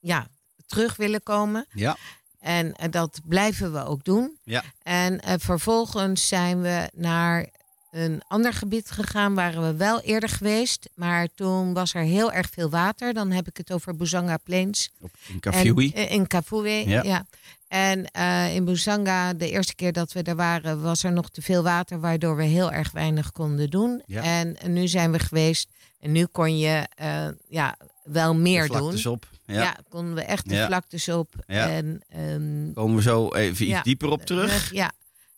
[0.00, 0.26] ja,
[0.66, 1.66] terug willen komen.
[1.72, 1.96] Ja.
[2.44, 4.36] En eh, dat blijven we ook doen.
[4.42, 4.62] Ja.
[4.82, 7.48] En eh, vervolgens zijn we naar
[7.90, 10.88] een ander gebied gegaan, waren we wel eerder geweest.
[10.94, 13.14] Maar toen was er heel erg veel water.
[13.14, 14.90] Dan heb ik het over Buzanga Plains.
[15.26, 15.90] In Kafui.
[15.94, 17.02] En, eh, in Kafue, Ja.
[17.02, 17.26] ja.
[17.68, 18.04] En
[18.52, 22.00] in Buzanga, de eerste keer dat we er waren, was er nog te veel water,
[22.00, 24.02] waardoor we heel erg weinig konden doen.
[24.06, 24.22] Ja.
[24.22, 25.68] En, nu zijn we geweest
[26.00, 26.88] en nu kon je
[27.48, 29.06] ja, wel meer doen.
[29.06, 29.26] op.
[29.46, 29.60] Ja.
[29.62, 29.76] Ja.
[29.88, 31.34] konden we echt de vlaktes op.
[31.46, 34.72] En, ehm, Komen we zo even iets dieper op terug.
[34.72, 34.92] ja.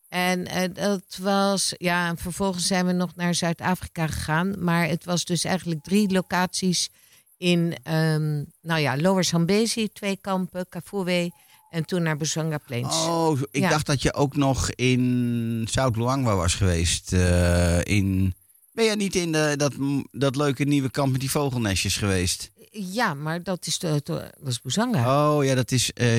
[0.09, 4.65] En eh, dat was, ja, en vervolgens zijn we nog naar Zuid-Afrika gegaan.
[4.65, 6.89] Maar het was dus eigenlijk drie locaties
[7.37, 11.31] in, ehm, nou ja, Lower Zambezi, twee kampen, Kafue
[11.71, 12.97] en toen naar Buzanga Plains.
[13.07, 13.69] Oh, ik Ja.
[13.69, 17.13] dacht dat je ook nog in Zuid-Luangwa was geweest.
[17.13, 18.35] eh, in...
[18.77, 19.73] Ben jij niet in de, dat,
[20.13, 22.51] dat leuke nieuwe kamp met die vogelnestjes geweest?
[22.71, 25.35] Ja, maar dat is, de, de- dat is Buzanga.
[25.37, 26.17] Oh ja, dat is eh,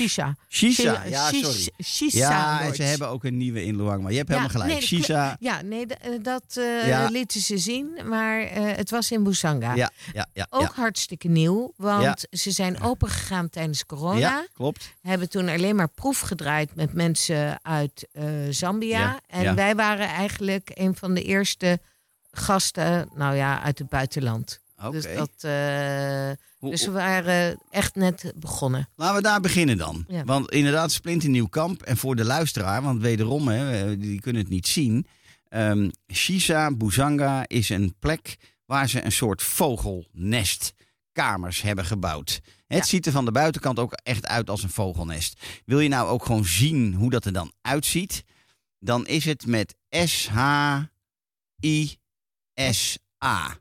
[0.00, 0.36] Shisha.
[0.48, 1.02] Shisha.
[1.04, 1.68] Ja, sorry.
[1.84, 4.08] Shisha Ja, en ze hebben ook een nieuwe in Luangwa.
[4.10, 4.70] Je hebt helemaal gelijk.
[4.70, 4.80] nee.
[4.80, 5.36] Shisha.
[5.40, 7.06] Ja, nee, eh, dat eh, Ja.
[7.08, 9.74] lieten ze zien, maar eh, het was in Buzanga.
[9.74, 10.46] Ja, ja, ja.
[10.50, 14.18] Ook hartstikke nieuw, want ze zijn opengegaan tijdens corona.
[14.18, 14.90] Ja, klopt.
[15.02, 18.98] Hebben toen alleen maar proef gedraaid met mensen uit eh, Zambia.
[18.98, 21.80] Ja, En wij waren eigenlijk een van de eerste
[22.30, 24.60] gasten, nou ja, uit het buitenland.
[24.82, 24.90] Oké.
[24.90, 28.88] Dus, dat, eh, dus we waren echt net begonnen.
[28.96, 30.04] Laten we daar beginnen dan.
[30.08, 30.24] Ja.
[30.24, 31.82] Want inderdaad, splinternieuw kamp.
[31.82, 35.06] En voor de luisteraar, want wederom, hè, die kunnen het niet zien.
[35.48, 42.40] Ehm Shisa Buzanga is een plek waar ze een soort vogelnestkamers hebben gebouwd.
[42.66, 42.84] Het Ja.
[42.84, 45.40] ziet er van de buitenkant ook echt uit als een vogelnest.
[45.64, 48.24] Wil je nou ook gewoon zien hoe dat er dan uitziet?
[48.78, 50.88] Dan is het met S-H-I-S-A.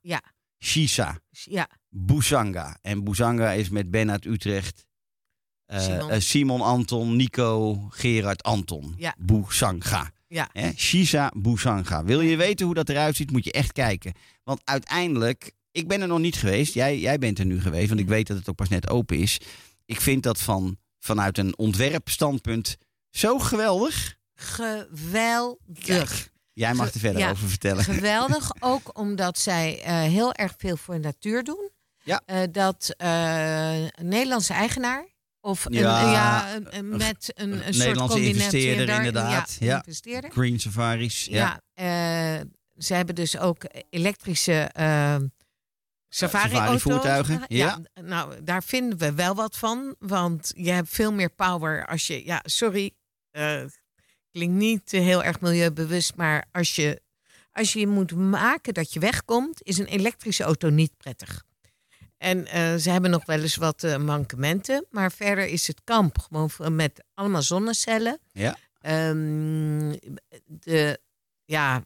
[0.02, 0.22] Ja.
[0.64, 1.20] Shisa.
[1.30, 2.78] Ja, Buzanga.
[2.82, 4.86] En Buzanga is met Ben uit Utrecht.
[5.66, 6.10] eh, Simon.
[6.12, 8.94] eh, Simon Anton, Nico, Gerard Anton.
[8.98, 9.16] Ja.
[9.18, 10.12] Buzanga.
[10.28, 10.50] ja.
[10.54, 10.72] Hè?
[10.76, 12.04] Shisa Buzanga.
[12.04, 14.14] Wil je weten hoe dat eruit ziet, moet je echt kijken.
[14.44, 16.74] Want uiteindelijk, ik ben er nog niet geweest.
[16.74, 19.18] Jij, jij bent er nu geweest, want ik weet dat het ook pas net open
[19.18, 19.40] is.
[19.86, 22.78] Ik vind dat van, vanuit een ontwerpstandpunt
[23.10, 24.18] zo geweldig.
[24.36, 26.30] geweldig.
[26.54, 27.84] Jij mag er verder ja, over vertellen.
[27.84, 31.70] Geweldig, ook omdat zij eh, heel erg veel voor de natuur doen.
[32.10, 32.22] Ja.
[32.26, 35.08] Eh, dat eh, een Nederlandse eigenaar
[35.42, 39.58] of een, Ja, ja, een- een- met een, een soort Nederlandse combinatie investeerder, daar- inderdaad.
[39.60, 40.32] Ja, investeerder.
[40.32, 41.26] Green Safaris.
[41.26, 41.62] Ja.
[41.76, 42.46] Ja, eh,
[42.78, 45.30] ze hebben dus ook elektrische safari
[46.10, 47.80] safari-voertuigen, ja.
[48.02, 52.26] Nou, daar vinden we wel wat van, want je hebt veel meer power als je,
[52.26, 52.92] ja, sorry,
[53.32, 53.62] eh,
[54.32, 57.02] klinkt niet heel erg milieubewust, maar als je
[57.52, 61.44] als je moet maken dat je wegkomt, is een elektrische auto niet prettig.
[62.20, 66.18] En eh, ze hebben nog wel eens wat eh, mankementen, maar verder is het kamp
[66.20, 68.20] gewoon met allemaal zonnecellen.
[68.32, 68.58] Ja.
[68.82, 69.96] Ehm,
[70.46, 71.00] de,
[71.46, 71.84] ja,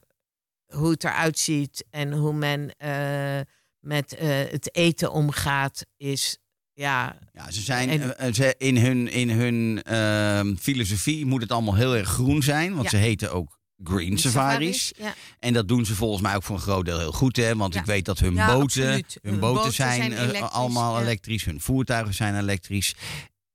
[0.66, 3.40] hoe het eruit ziet en hoe men eh,
[3.80, 4.16] met
[4.52, 6.38] het eten omgaat, is
[6.74, 11.76] ja, Ja, ze zijn En- ze, in hun, in hun ehm, filosofie moet het allemaal
[11.76, 12.90] heel erg groen zijn, want Ja.
[12.90, 14.92] ze heten ook green safaris.
[14.98, 17.56] Ja, En dat doen ze volgens mij ook voor een groot deel heel goed, hè?
[17.56, 17.80] Want Ja.
[17.80, 21.02] ik weet dat hun Ja, boten, hun Hun boten, boten zijn, zijn eh, elektrisch, allemaal
[21.02, 22.96] elektrisch, hun voertuigen zijn elektrisch.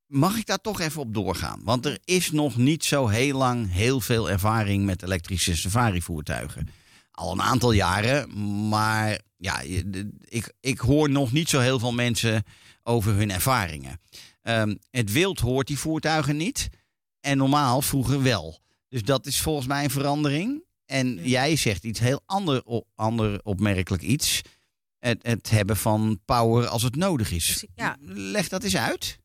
[0.06, 1.60] Mag ik daar toch even op doorgaan?
[1.64, 6.68] Want er is nog niet zo heel lang heel veel ervaring met elektrische safari-voertuigen.
[7.10, 8.28] Al een aantal jaren,
[8.68, 9.60] maar ja,
[10.28, 12.44] ik, ik hoor nog niet zo heel veel mensen
[12.82, 14.00] over hun ervaringen.
[14.42, 16.68] Ehm, het wild hoort die voertuigen niet
[17.20, 18.60] en normaal vroeger wel.
[18.88, 20.64] Dus dat is volgens mij een verandering.
[20.86, 21.22] En Ja.
[21.22, 22.62] jij zegt iets heel ander,
[22.94, 24.40] ander opmerkelijk iets.
[24.98, 27.66] Het, het hebben van power als het nodig is.
[27.74, 27.96] Ja.
[28.00, 29.18] Leg dat eens uit.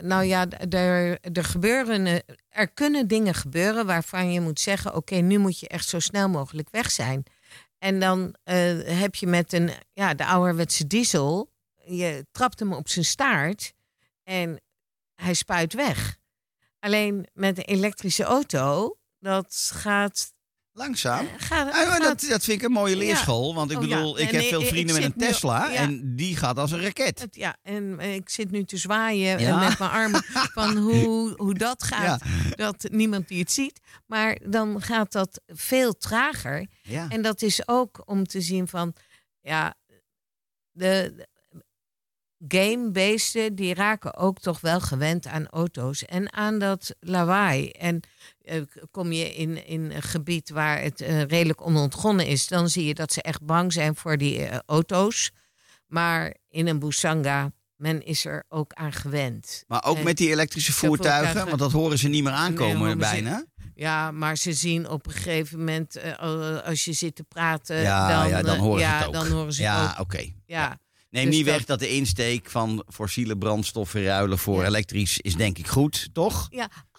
[0.00, 2.18] Nou ja, er, er gebeuren, eh,
[2.48, 6.28] er kunnen dingen gebeuren waarvan je moet zeggen: oké, nu moet je echt zo snel
[6.28, 7.22] mogelijk weg zijn.
[7.78, 8.56] En dan eh,
[9.00, 11.52] heb je met een, ja, de ouderwetse diesel,
[11.86, 13.72] je trapt hem op zijn staart
[14.22, 14.60] en
[15.14, 16.18] hij spuit weg.
[16.86, 20.34] Alleen met een elektrische auto, dat gaat...
[20.72, 21.26] Langzaam.
[21.36, 22.98] gaat, Ah, dat, dat vind ik een mooie Ja.
[22.98, 23.54] leerschool.
[23.54, 23.96] Want ik Oh, ja.
[23.96, 25.66] bedoel, ik heb veel vrienden met een nu- Tesla.
[25.70, 25.74] ja.
[25.80, 27.26] En die gaat als een raket.
[27.30, 30.22] ja, en eh, ik zit nu te zwaaien eh, met mijn armen
[30.58, 32.22] van hoe, hoe dat gaat.
[32.54, 33.80] Dat niemand die het ziet.
[34.06, 36.66] Maar dan gaat dat veel trager.
[36.82, 37.08] Ja.
[37.08, 38.94] En dat is ook om te zien van,
[39.40, 39.74] ja,
[40.70, 41.26] de
[42.48, 47.68] gamebeesten die raken ook toch wel gewend aan auto's en aan dat lawaai.
[47.70, 48.00] En
[48.42, 48.60] eh,
[48.90, 52.94] kom je in, in een gebied waar het eh, redelijk onontgonnen is, dan zie je
[52.94, 55.30] dat ze echt bang zijn voor die eh, auto's.
[55.86, 59.64] Maar in een Busanga, men is er ook aan gewend.
[59.66, 61.48] Maar ook En- met die elektrische voertuigen, voertuigen.
[61.58, 63.44] want dat horen ze niet meer Nee, aankomen ze- bijna.
[63.74, 68.08] Ja, maar ze zien op een gegeven moment, al- als je zit te praten, Ja,
[68.20, 69.12] dan, ja, dan horen ze het ook.
[69.12, 70.32] Dan horen ze het Ja, oké.
[70.46, 70.78] Ja.
[71.10, 74.66] Neem Dus niet dat- weg dat de insteek van fossiele brandstoffen ruilen voor Ja.
[74.66, 76.48] elektrisch is denk ik goed, toch?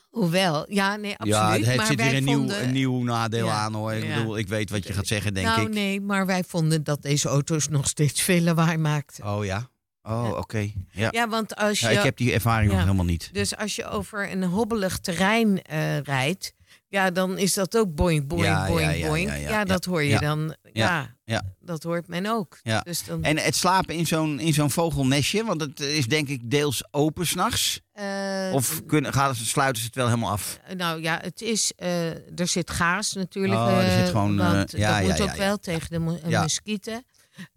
[0.09, 1.65] Hoewel, ja, nee, absoluut.
[1.65, 3.93] ja, het maar zit weer een, vonden, nieuw, een nieuw nadeel Ja, aan hoor.
[3.93, 4.15] Ik ja.
[4.17, 5.69] bedoel, ik weet wat je gaat zeggen, denk nou, ik.
[5.73, 9.25] nee, maar wij vonden dat deze auto's nog steeds veel lawaai maakten.
[9.25, 9.69] Oh ja?
[10.03, 10.37] Oh, Ja.
[10.37, 10.71] oké.
[10.91, 11.07] Ja.
[11.11, 12.75] Ja, want als je, Ja, ik heb die ervaring Ja.
[12.75, 13.29] nog helemaal niet.
[13.33, 16.53] dus als je over een hobbelig terrein eh, rijdt,
[16.87, 19.29] ja, dan is dat ook boing, boing, Ja, ja, boing, ja, boing.
[19.29, 20.19] ja, Ja, ja, dat hoor je ja.
[20.19, 20.55] dan.
[20.73, 21.43] Ja, ja.
[21.59, 22.59] dat hoort men ook.
[22.63, 22.79] Ja.
[22.81, 26.51] Dus dan, En het slapen in zo'n, in zo'n vogelnestje, want het is denk ik
[26.51, 27.81] deels open s'nachts.
[27.91, 30.59] eh, Of kunnen, gaan ze, sluiten ze het wel helemaal af?
[30.77, 33.59] Nou ja, het is, eh, er zit gaas natuurlijk.
[33.59, 35.89] Oh, er eh, zit gewoon, eh, want ja, dat ja, moet ja, ook wel tegen
[35.89, 37.05] de muskieten.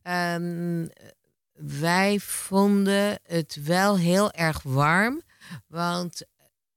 [0.02, 0.86] Ehm,
[1.52, 5.22] wij vonden het wel heel erg warm.
[5.66, 6.22] Want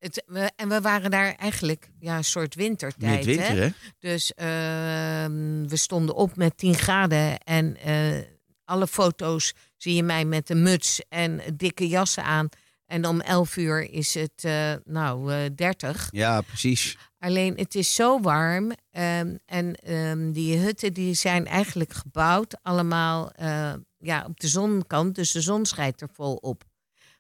[0.04, 3.26] het, we, en we waren daar eigenlijk ja, een soort wintertijd.
[3.26, 3.34] Hè?
[3.34, 3.70] hè?
[4.00, 7.38] Dus ehm, we stonden op met 10 graden.
[7.40, 8.22] En eh,
[8.66, 12.50] alle foto's zie je mij met een muts en dikke jassen aan.
[12.86, 16.08] En om 11 uur is het eh, nou eh 30.
[16.12, 16.98] Ja, precies.
[17.20, 18.72] Alleen het is zo warm.
[18.92, 25.16] ehm, en ehm, die hutten die zijn eigenlijk gebouwd allemaal eh, ja, op de zonkant.
[25.16, 26.64] Dus de zon schijnt er vol op.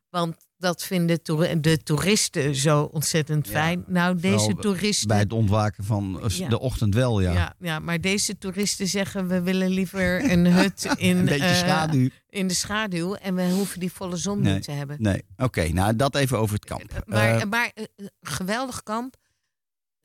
[0.09, 1.20] Want dat vinden
[1.61, 3.84] de toeristen zo ontzettend Ja, fijn.
[3.88, 5.07] nou, deze toeristen.
[5.07, 6.47] Bij het ontwaken van eh, Ja.
[6.49, 7.32] de ochtend wel, ja.
[7.32, 7.55] ja.
[7.59, 12.09] Ja, maar deze toeristen zeggen we willen liever een hut in, Een beetje eh, schaduw.
[12.30, 13.14] in de schaduw.
[13.16, 14.53] En we hoeven die volle zon Nee.
[14.53, 14.95] niet te hebben.
[14.99, 15.68] Nee, oké.
[15.68, 17.03] nou, dat even over het kamp.
[17.05, 17.84] Maar, Eh, maar eh,
[18.22, 19.16] geweldig kamp.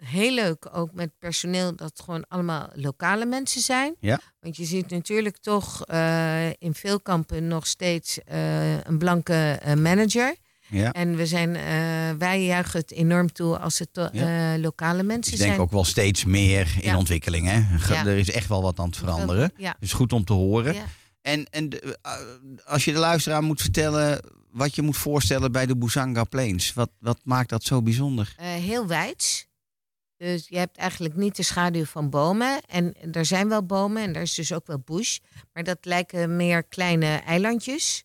[0.04, 3.94] Heel leuk ook met personeel dat gewoon allemaal lokale mensen zijn.
[4.00, 4.20] Ja.
[4.40, 5.84] Want je ziet natuurlijk toch
[6.58, 8.18] in veel kampen nog steeds
[8.84, 10.34] een blanke manager.
[10.68, 10.92] Ja.
[10.92, 11.62] En we zijn, eh,
[12.18, 14.54] wij juichen het enorm toe als het to- Ja.
[14.54, 15.62] eh, lokale mensen Ik denk zijn.
[15.62, 16.96] ook wel steeds meer in Ja.
[16.96, 17.46] ontwikkeling.
[17.50, 17.60] Hè?
[17.96, 19.52] Er is echt wel wat aan het veranderen.
[19.80, 20.74] Dus goed om te horen.
[21.22, 22.12] En, en eh,
[22.64, 26.72] als je de luisteraar moet vertellen wat je moet voorstellen bij de Busanga Plains.
[26.72, 28.34] Wat, wat maakt dat zo bijzonder?
[28.40, 29.46] Heel wijds.
[30.16, 32.60] Dus je hebt eigenlijk niet de schaduw van bomen.
[32.68, 35.18] En er zijn wel bomen en er is dus ook wel bush.
[35.52, 38.04] Maar dat lijken meer kleine eilandjes.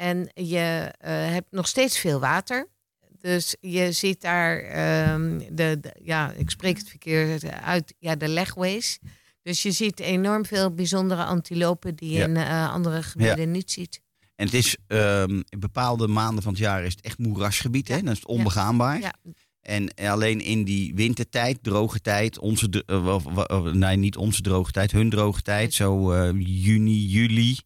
[0.00, 2.68] En je eh, hebt nog steeds veel water.
[3.18, 8.28] Dus je ziet daar, ehm, de, de- ja, ik spreek het verkeerd uit, ja, de
[8.28, 8.98] legways.
[9.42, 12.24] Dus je ziet enorm veel bijzondere antilopen die je Ja.
[12.24, 14.00] in eh, andere gebieden niet ziet.
[14.36, 17.88] En het is ehm, in bepaalde maanden van het jaar is het echt moerasgebied.
[17.88, 17.96] Hè?
[18.02, 19.00] Dan is het onbegaanbaar.
[19.00, 19.14] Ja.
[19.60, 24.92] En alleen in die wintertijd, droge tijd, onze, eh, wa- nee niet onze droge tijd,
[24.92, 27.58] hun droge tijd, zo eh, juni, juli.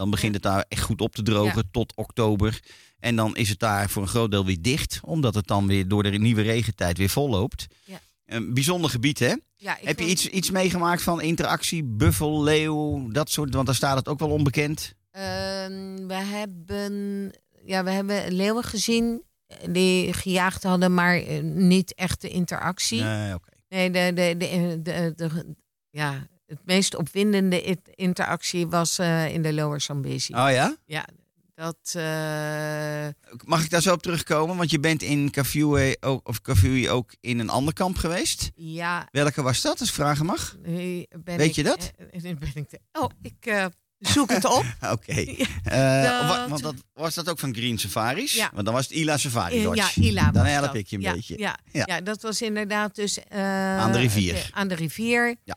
[0.00, 2.60] Dan begint het daar echt goed op te drogen tot oktober.
[2.98, 5.88] En dan is het daar voor een groot deel weer dicht, omdat het dan weer
[5.88, 7.66] door de nieuwe regentijd weer volloopt.
[7.84, 8.00] Ja.
[8.26, 9.34] Een bijzonder gebied, hè?
[9.56, 13.54] Ja, Heb je iets, iets meegemaakt van interactie, buffel, leeuw, dat soort?
[13.54, 14.94] Want daar staat het ook wel onbekend.
[15.10, 17.30] Ehm, we hebben,
[17.64, 23.02] ja, we hebben leeuwen gezien eh, die gejaagd hadden, maar eh, niet echte interactie.
[23.02, 23.50] Nee, oké.
[23.68, 25.54] Nee, de, de, de, de, de-
[25.90, 30.32] ja, het meest opwindende interactie was eh, in de Lower Zambezi.
[30.34, 30.76] Oh ja?
[30.86, 31.06] Ja,
[31.54, 31.76] dat.
[31.92, 33.08] eh,
[33.44, 34.56] Mag ik daar zo op terugkomen?
[34.56, 38.50] Want je bent in Kafue ook, of Kafue ook in een ander kamp geweest.
[38.54, 40.56] ja, Welke was dat, als vragen mag?
[40.62, 41.06] Weet
[41.40, 41.92] ik, je dat?
[42.10, 44.64] eh, ben ik de- oh, ik zoek het op.
[44.92, 45.14] Oké.
[45.62, 48.34] Ja, dat- wa- want dat, was dat ook van Green Safaris?
[48.34, 48.50] Ja.
[48.52, 50.00] Want dan was het Ila Safari Lodge.
[50.00, 50.74] Ja, Ila Dan help dat.
[50.74, 51.38] ik je een ja, beetje.
[51.38, 52.00] Ja, Ja.
[52.00, 53.18] dat was inderdaad dus...
[53.28, 54.48] Aan de rivier.
[54.52, 55.36] aan de rivier.
[55.44, 55.56] Ja.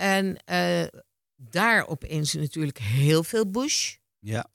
[0.00, 0.86] En eh,
[1.36, 3.94] daar opeens natuurlijk heel veel bush.
[4.18, 4.46] Ja.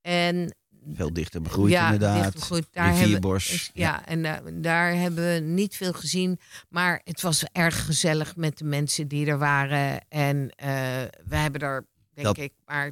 [0.00, 0.56] En
[0.94, 2.22] Veel dichter begroeid ja, inderdaad.
[2.22, 2.66] dicht begroeid.
[2.70, 3.40] Daar hebben,
[3.72, 6.40] ja, en daar, daar hebben we niet veel gezien.
[6.68, 10.04] Maar het was erg gezellig met de mensen die er waren.
[10.08, 10.68] En eh,
[11.24, 12.90] we hebben er, denk Dat- ik, maar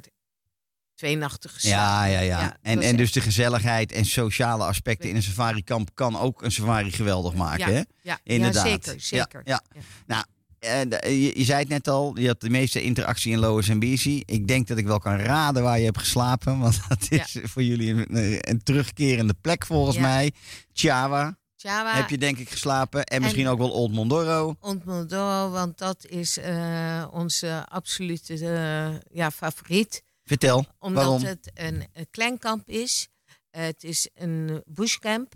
[0.95, 1.49] twee nachten.
[1.57, 2.41] Ja, ja, ja.
[2.43, 6.51] het en en dus de gezelligheid en sociale aspecten in een safari-kamp kan ook een
[6.51, 7.81] safari geweldig maken, Ja, hè?
[8.01, 8.65] ja, Inderdaad.
[8.65, 9.41] Ja, zeker, zeker.
[9.43, 9.63] Ja,
[10.05, 10.30] Nou, eh,
[10.61, 14.23] je, je zei het net al, je had de meeste interactie in Lois en.
[14.25, 17.63] Ik denk dat ik wel kan raden waar je hebt geslapen, want dat is voor
[17.63, 20.01] jullie een, een terugkerende plek volgens Ja.
[20.01, 20.31] mij.
[20.73, 24.55] Java Java heb je denk ik geslapen en en- misschien ook wel Old Mondoro.
[24.59, 30.03] Ontmoldoro, want dat is eh, onze absolute eh, ja, favoriet.
[30.23, 31.23] Vertel, Omdat waarom?
[31.23, 33.07] het een, een klein kamp is.
[33.49, 35.33] het is een bushcamp.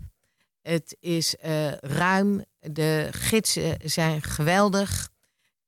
[0.62, 2.44] Het is eh, ruim.
[2.60, 5.08] De gidsen zijn geweldig.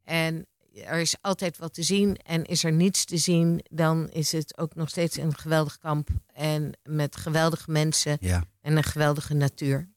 [0.09, 0.47] En
[0.85, 2.17] er is altijd wat te zien.
[2.17, 6.09] En is er niets te zien, dan is het ook nog steeds een geweldig kamp.
[6.35, 9.89] En met geweldige mensen Ja, en een geweldige natuur.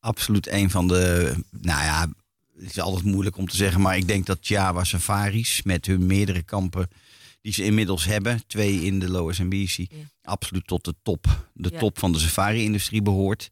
[0.00, 2.00] absoluut een van de, nou ja,
[2.58, 6.06] het is altijd moeilijk om te zeggen, maar ik denk dat Java Safaris met hun
[6.06, 6.88] meerdere kampen
[7.40, 9.86] die ze inmiddels hebben, twee in de BC, Ja.
[10.22, 11.78] absoluut tot de top, de Ja.
[11.78, 13.50] top van de safari-industrie behoort.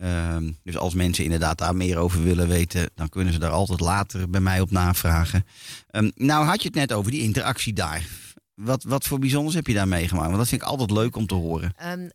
[0.00, 3.80] Ehm, dus als mensen inderdaad daar meer over willen weten, dan kunnen ze daar altijd
[3.80, 5.44] later bij mij op navragen.
[5.90, 8.06] Ehm, nou had je het net over die interactie daar.
[8.54, 10.26] Wat, wat voor bijzonders heb je daar meegemaakt?
[10.26, 11.72] Want dat vind ik altijd leuk om te horen.
[11.76, 12.08] Ehm,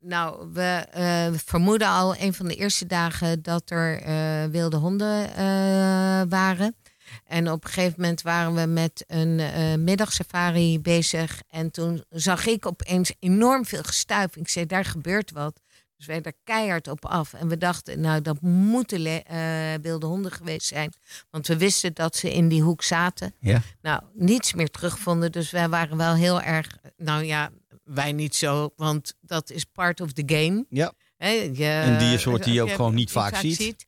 [0.00, 5.34] nou, we eh, vermoeden al een van de eerste dagen dat er eh, wilde honden
[5.34, 6.76] eh, waren.
[7.24, 11.42] En op een gegeven moment waren we met een eh middagsafari bezig.
[11.48, 14.36] En toen zag ik opeens enorm veel gestuif.
[14.36, 15.60] Ik zei, daar gebeurt wat.
[15.96, 17.32] Dus wij daar keihard op af.
[17.34, 19.38] En we dachten, nou, dat moeten eh,
[19.82, 20.92] wilde honden geweest zijn.
[21.30, 23.34] Want we wisten dat ze in die hoek zaten.
[23.40, 23.62] Ja.
[23.82, 25.32] Nou, niets meer terugvonden.
[25.32, 26.76] Dus wij waren wel heel erg.
[26.96, 27.50] Nou ja,
[27.84, 30.64] wij niet zo, want dat is part of the game.
[30.68, 30.92] Ja.
[31.16, 33.86] Hè, je, Een diersoort die je ook je gewoon niet vaak ziet.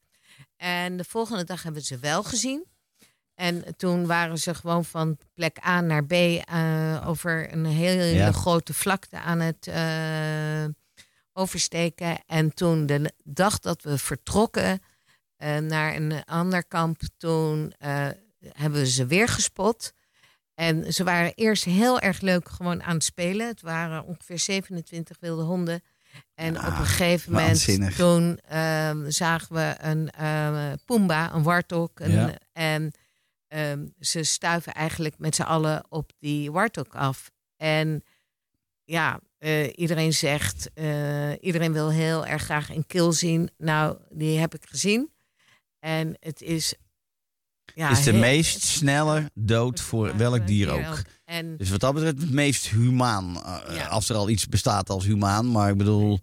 [0.57, 2.65] En de volgende dag hebben we ze wel gezien.
[3.35, 8.33] En toen waren ze gewoon van plek A naar B eh, over een hele Ja.
[8.33, 10.65] grote vlakte aan het eh,
[11.39, 12.19] oversteken.
[12.27, 14.81] En toen de dag dat we vertrokken
[15.37, 18.09] eh, naar een ander kamp, toen eh,
[18.39, 19.93] hebben we ze weer gespot.
[20.55, 23.47] En ze waren eerst heel erg leuk gewoon aan het spelen.
[23.47, 25.83] Het waren ongeveer 27 wilde honden.
[26.35, 27.97] En op een gegeven moment, waanzinnig.
[27.97, 32.01] toen ehm, zagen we een eh Pumba, een wartok.
[32.01, 32.35] Een, Ja.
[32.53, 32.93] En
[33.49, 37.31] ehm, ze stuiven eigenlijk met z'n allen op die wartok af.
[37.57, 38.05] En
[38.91, 43.51] ja, eh, iedereen zegt, eh, iedereen wil heel erg graag een kill zien.
[43.59, 45.11] Nou, die heb ik gezien.
[45.79, 46.75] En het is...
[47.75, 51.03] Ja, is de heel- meest snelle dood voor welk dier ook.
[51.25, 53.43] En Dus wat dat betreft het meest humaan.
[53.45, 53.87] eh, Ja.
[53.87, 55.51] Als er al iets bestaat als humaan.
[55.51, 56.19] Maar ik bedoel,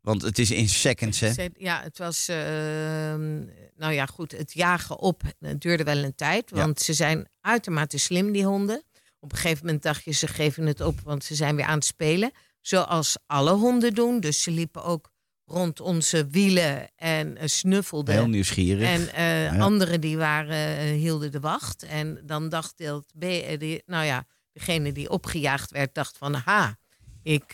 [0.00, 1.32] want het is in seconds hè.
[1.56, 2.28] Ja, het was.
[2.28, 3.38] ehm,
[3.76, 4.32] nou ja, goed.
[4.32, 6.50] Het jagen op het duurde wel een tijd.
[6.54, 6.56] Ja.
[6.56, 8.82] Want ze zijn uitermate slim, die honden.
[9.20, 11.74] Op een gegeven moment dacht je, ze geven het op, want ze zijn weer aan
[11.74, 12.30] het spelen.
[12.60, 14.20] Zoals alle honden doen.
[14.20, 15.10] Dus ze liepen ook
[15.44, 18.14] rond onze wielen en eh, snuffelden.
[18.14, 18.88] Heel nieuwsgierig.
[18.88, 19.58] En Ja.
[19.58, 21.82] anderen die waren, eh, hielden de wacht.
[21.82, 22.74] En dan dacht
[23.18, 23.20] B,
[23.58, 26.76] die, nou ja, degene die opgejaagd werd, dacht van, ha,
[27.22, 27.52] ik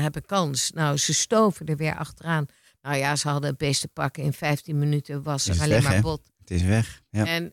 [0.00, 0.70] heb een kans.
[0.70, 2.46] Nou, ze stoven er weer achteraan.
[2.82, 4.22] Nou ja, ze hadden het beest te pakken.
[4.22, 6.30] In 15 minuten was er alleen weg, maar bot.
[6.40, 7.02] het is weg.
[7.10, 7.26] Ja.
[7.26, 7.52] En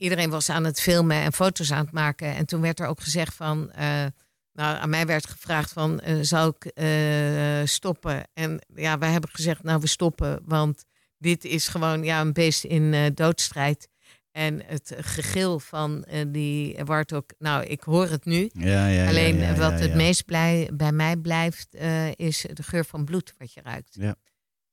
[0.00, 2.34] iedereen was aan het filmen en foto's aan het maken.
[2.34, 3.70] En toen werd er ook gezegd van...
[3.70, 4.04] eh,
[4.52, 8.28] nou, aan mij werd gevraagd van, zou ik eh, stoppen?
[8.34, 10.40] En ja, wij hebben gezegd, nou, we stoppen.
[10.44, 10.84] Want
[11.18, 13.88] dit is gewoon ja, een beest in doodstrijd.
[14.30, 18.50] En het gegil van die Wartok, nou, ik hoor het nu.
[18.52, 21.74] Ja, ja, Alleen ja, wat het meest blij, bij mij blijft,
[22.14, 23.94] is de geur van bloed wat je ruikt.
[24.00, 24.14] Ja.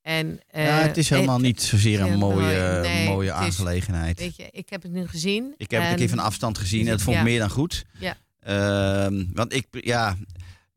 [0.08, 2.80] En, Ja, eh, het is helemaal ik- niet zozeer een mooie.
[2.82, 4.18] Nee, mooie het is- aangelegenheid.
[4.18, 5.54] Weet je, ik heb het nu gezien.
[5.56, 7.28] Ik heb het een en- keer van afstand gezien en dat vond ik Ja.
[7.28, 7.84] meer dan goed.
[7.98, 8.16] Ja.
[8.40, 10.16] Ehm, want ik, ja,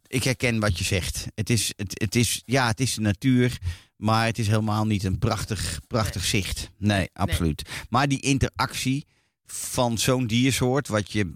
[0.07, 1.25] ik herken wat je zegt.
[1.35, 3.57] Het is, het, het is, ja, het is de natuur,
[3.95, 6.69] maar het is helemaal niet een prachtig, prachtig zicht.
[6.77, 7.69] Nee, absoluut.
[7.89, 9.05] Maar die interactie
[9.45, 11.31] van zo'n diersoort, wat je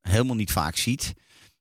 [0.00, 1.02] helemaal niet vaak ziet.
[1.04, 1.16] Ik,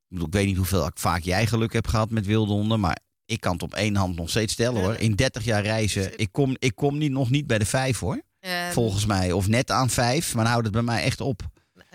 [0.08, 3.40] bedoel, ik weet niet hoeveel vaak jij geluk hebt gehad met wilde honden, maar ik
[3.42, 4.96] kan het op één hand nog steeds stellen hoor.
[4.96, 8.22] In 30 jaar reizen, ik kom, ik kom niet, nog niet bij de vijf hoor.
[8.40, 9.32] Ehm, Volgens mij.
[9.32, 11.42] Of net aan vijf, maar houdt het bij mij echt op.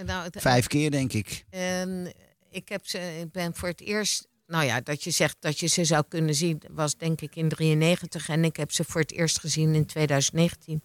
[0.04, 1.44] nou, het- Vijf keer, denk ik.
[1.50, 2.06] ehm,
[2.50, 4.28] ik, heb ze, ik ben voor het eerst...
[4.46, 7.48] Nou ja, dat je zegt dat je ze zou kunnen zien, was denk ik in
[7.48, 8.28] 93.
[8.28, 10.82] En ik heb ze voor het eerst gezien in 2019.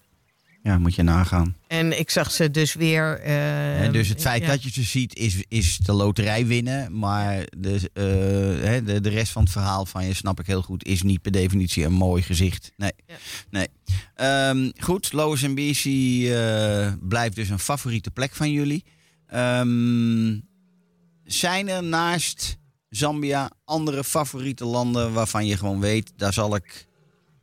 [0.66, 1.55] Ja, moet je nagaan.
[1.68, 3.20] En ik zag ze dus weer.
[3.20, 4.47] eh, En dus het feit ja.
[4.47, 6.99] dat je ze ziet, is, is de loterij winnen.
[6.99, 8.03] Maar de, eh,
[8.68, 11.22] hè, de, de rest van het verhaal van je, snap ik heel goed, is niet
[11.22, 12.72] per definitie een mooi gezicht.
[12.78, 12.91] Nee.
[13.07, 13.16] Ja.
[13.49, 13.68] nee.
[14.16, 18.84] Ehm, goed, Lois en BC eh, blijft dus een favoriete plek van jullie.
[19.28, 20.39] Ehm,
[21.24, 22.57] zijn er naast
[22.89, 26.88] Zambia andere favoriete landen waarvan je gewoon weet, daar zal ik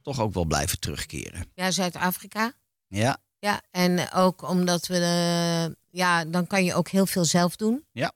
[0.03, 1.45] toch ook wel blijven terugkeren?
[1.55, 2.53] Ja, Zuid-Afrika.
[2.93, 4.95] Ja, Ja, en ook omdat we.
[4.97, 7.85] eh, ja, dan kan je ook heel veel zelf doen.
[7.93, 8.13] Ja.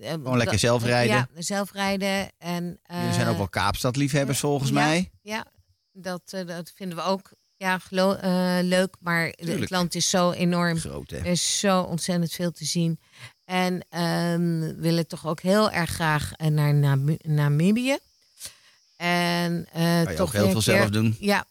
[0.00, 1.16] Eh, Gewoon lekker zelf rijden.
[1.16, 2.30] Ja, zelf rijden.
[2.38, 5.10] En, jullie zijn ook eh, wel Kaapstad-liefhebbers volgens mij.
[5.22, 5.44] Ja,
[5.92, 8.94] dat, eh, dat vinden we ook ja, eh, leuk.
[9.00, 9.60] Maar Tuurlijk.
[9.60, 10.78] het land is zo enorm.
[10.78, 11.16] Groot, hè?
[11.18, 13.00] Er is zo ontzettend veel te zien.
[13.44, 17.98] En ehm, we willen toch ook heel erg graag eh, naar Nam- Namibië.
[18.96, 21.16] En eh, Kan je toch heel veel keer- zelf doen.
[21.20, 21.44] Ja.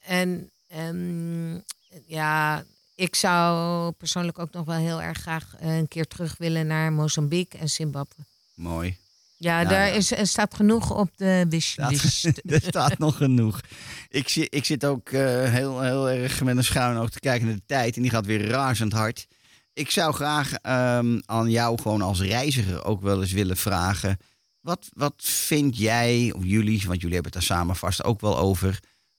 [0.00, 1.58] En ehm,
[2.06, 2.64] ja,
[2.94, 6.92] ik zou persoonlijk ook nog wel heel erg graag eh, een keer terug willen naar
[6.92, 8.14] Mozambique en Zimbabwe.
[8.54, 8.96] Mooi.
[9.36, 9.92] Ja, Nou daar ja.
[9.92, 12.24] Is, er staat genoeg op de wishlist.
[12.44, 13.60] Er staat nog genoeg.
[14.08, 15.20] Ik, zit- ik zit ook eh,
[15.50, 17.96] heel, heel erg met een schuin oog te kijken naar de tijd.
[17.96, 19.26] En die gaat weer razend hard.
[19.72, 24.18] Ik zou graag ehm, aan jou gewoon als reiziger ook wel eens willen vragen.
[24.60, 28.38] Wat, wat vind jij, of jullie, want jullie hebben het daar samen vast ook wel
[28.38, 28.78] over.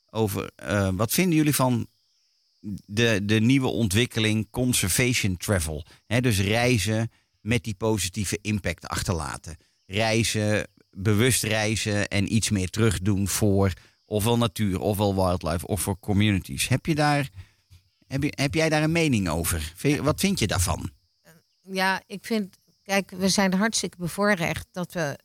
[0.09, 1.87] over eh, wat vinden jullie van
[2.85, 5.85] de, de nieuwe ontwikkeling conservation travel?
[6.05, 7.11] Hè, dus reizen
[7.41, 9.57] met die positieve impact achterlaten.
[9.85, 13.73] Reizen, bewust reizen en iets meer terugdoen voor
[14.05, 16.67] ofwel natuur, ofwel wildlife, of voor communities.
[16.67, 17.29] Heb, je daar,
[18.07, 19.73] heb, je, heb jij daar een mening over?
[20.01, 20.91] Wat vind je daarvan?
[21.61, 25.19] Ja, ik vind, kijk, we zijn hartstikke bevoorrecht dat we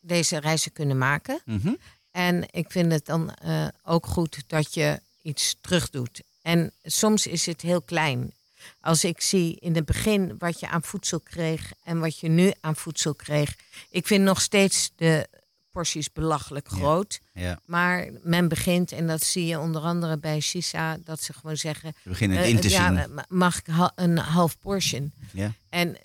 [0.00, 1.40] deze reizen kunnen maken.
[1.44, 1.74] Mhm.
[2.10, 6.22] En ik vind het dan eh, ook goed dat je iets terugdoet.
[6.42, 8.32] En soms is het heel klein.
[8.80, 12.52] Als ik zie in het begin wat je aan voedsel kreeg en wat je nu
[12.60, 13.54] aan voedsel kreeg.
[13.90, 15.28] Ik vind nog steeds de
[15.72, 17.20] porties belachelijk groot.
[17.34, 21.56] Ja, Maar men begint, en dat zie je onder andere bij Sisa, dat ze gewoon
[21.56, 21.94] zeggen...
[22.02, 23.14] we beginnen het eh, in te ja, zien.
[23.14, 25.12] ma- mag ik ha- een half portion?
[25.32, 25.52] Ja.
[25.68, 25.96] En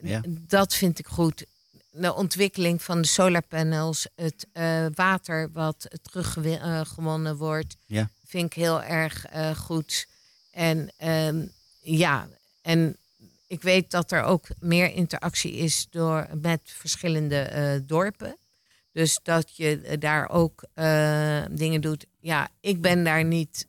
[0.47, 1.45] dat vind ik goed.
[1.91, 8.09] De ontwikkeling van de solarpanels, het eh, water wat teruggewonnen wordt, Ja.
[8.25, 10.07] vind ik heel erg eh, goed.
[10.57, 11.45] En ehm,
[11.81, 12.27] ja,
[12.61, 12.97] en
[13.47, 18.37] ik weet dat er ook meer interactie is door, met verschillende eh, dorpen.
[18.91, 22.05] Dus dat je eh, daar ook eh, dingen doet.
[22.19, 23.67] Ja, ik ben daar niet.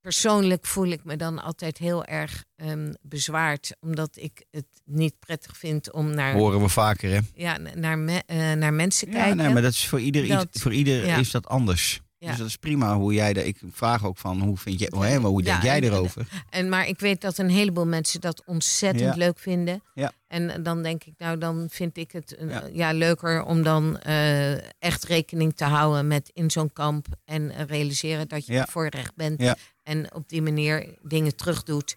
[0.00, 3.76] Persoonlijk voel ik me dan altijd heel erg ehm, bezwaard.
[3.80, 7.18] Omdat ik het niet prettig vind om naar, Horen we vaker, hè?
[7.34, 9.36] ja, naar, me- naar mensen Ja, kijken.
[9.36, 11.16] nee, maar dat is voor ieder, Dat- voor ieder ja.
[11.16, 12.00] is dat anders.
[12.20, 12.28] Ja.
[12.28, 13.44] Dus dat is prima hoe jij dat.
[13.44, 14.92] Ik vraag ook van hoe vind je,
[15.22, 16.26] hoe denk jij erover?
[16.50, 19.82] En, maar ik weet dat een heleboel mensen dat ontzettend leuk vinden.
[19.94, 20.12] Ja.
[20.28, 22.62] En dan denk ik, nou, dan vind ik het eh, Ja.
[22.72, 22.92] ja.
[22.92, 24.52] leuker om dan eh,
[24.82, 27.06] echt rekening te houden met in zo'n kamp.
[27.24, 28.66] En eh, realiseren dat je Ja.
[28.70, 29.40] voorrecht bent.
[29.42, 29.56] Ja.
[29.82, 31.96] En op die manier dingen terugdoet.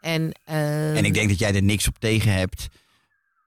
[0.00, 2.68] En, eh, En ik denk dat jij er niks op tegen hebt.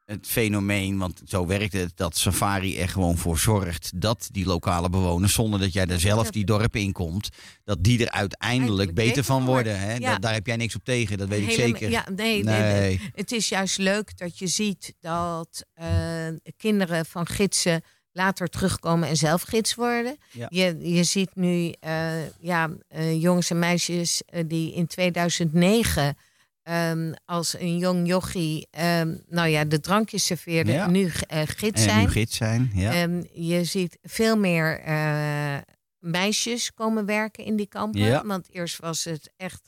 [0.05, 4.89] Het fenomeen, want zo werkt het, dat Safari er gewoon voor zorgt dat die lokale
[4.89, 7.29] bewoners, zonder dat jij er zelf die dorpen in komt,
[7.63, 9.79] dat die er uiteindelijk Eindelijk beter van worden.
[9.79, 9.95] Hè?
[9.95, 10.17] Ja.
[10.17, 11.89] Daar heb jij niks op tegen, dat weet ik zeker.
[11.89, 12.61] Ja, nee, nee.
[12.61, 12.79] Nee.
[12.79, 13.11] nee.
[13.13, 16.27] Het is juist leuk dat je ziet dat eh,
[16.57, 17.81] kinderen van gidsen
[18.11, 20.17] later terugkomen en zelf gids worden.
[20.31, 20.47] Ja.
[20.49, 26.17] Je, je ziet nu eh, ja, eh, jongens en meisjes die in 2009
[26.65, 30.87] ehm, als een jong jochie ehm, nou ja, de drankjes serveerden, Ja.
[30.87, 32.05] nu eh, gids en zijn.
[32.05, 32.71] nu gids zijn.
[32.73, 32.93] Ja.
[32.93, 35.57] Ehm, je ziet veel meer eh,
[35.99, 38.01] meisjes komen werken in die kampen.
[38.01, 38.25] Ja.
[38.25, 39.61] Want eerst was het echt.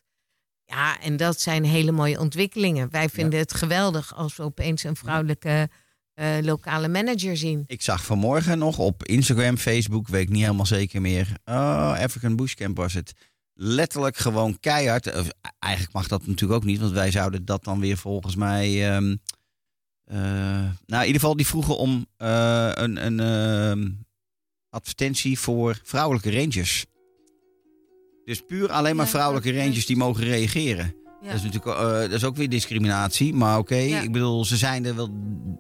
[0.66, 2.92] Ja, en dat zijn hele mooie ontwikkelingen.
[2.92, 5.70] Wij vinden het geweldig als we opeens een vrouwelijke
[6.14, 7.64] eh, lokale manager zien.
[7.68, 11.28] Ik zag vanmorgen nog op Instagram, Facebook, weet ik niet helemaal zeker meer.
[11.46, 13.14] Oh, African Bushcamp was het.
[13.60, 15.08] Letterlijk gewoon keihard.
[15.60, 18.96] Eigenlijk mag dat natuurlijk ook niet, want wij zouden dat dan weer volgens mij.
[20.04, 20.18] eh,
[20.86, 23.90] nou, in ieder geval, die vroegen om eh, een, een ehm,
[24.70, 26.86] advertentie voor vrouwelijke rangers.
[28.26, 30.96] Dus puur alleen maar vrouwelijke rangers die mogen reageren.
[31.22, 31.28] Ja.
[31.28, 33.34] Dat is natuurlijk eh, dat is ook weer discriminatie.
[33.34, 34.02] Maar oké, Ja.
[34.02, 35.10] ik bedoel, ze zijn er wel.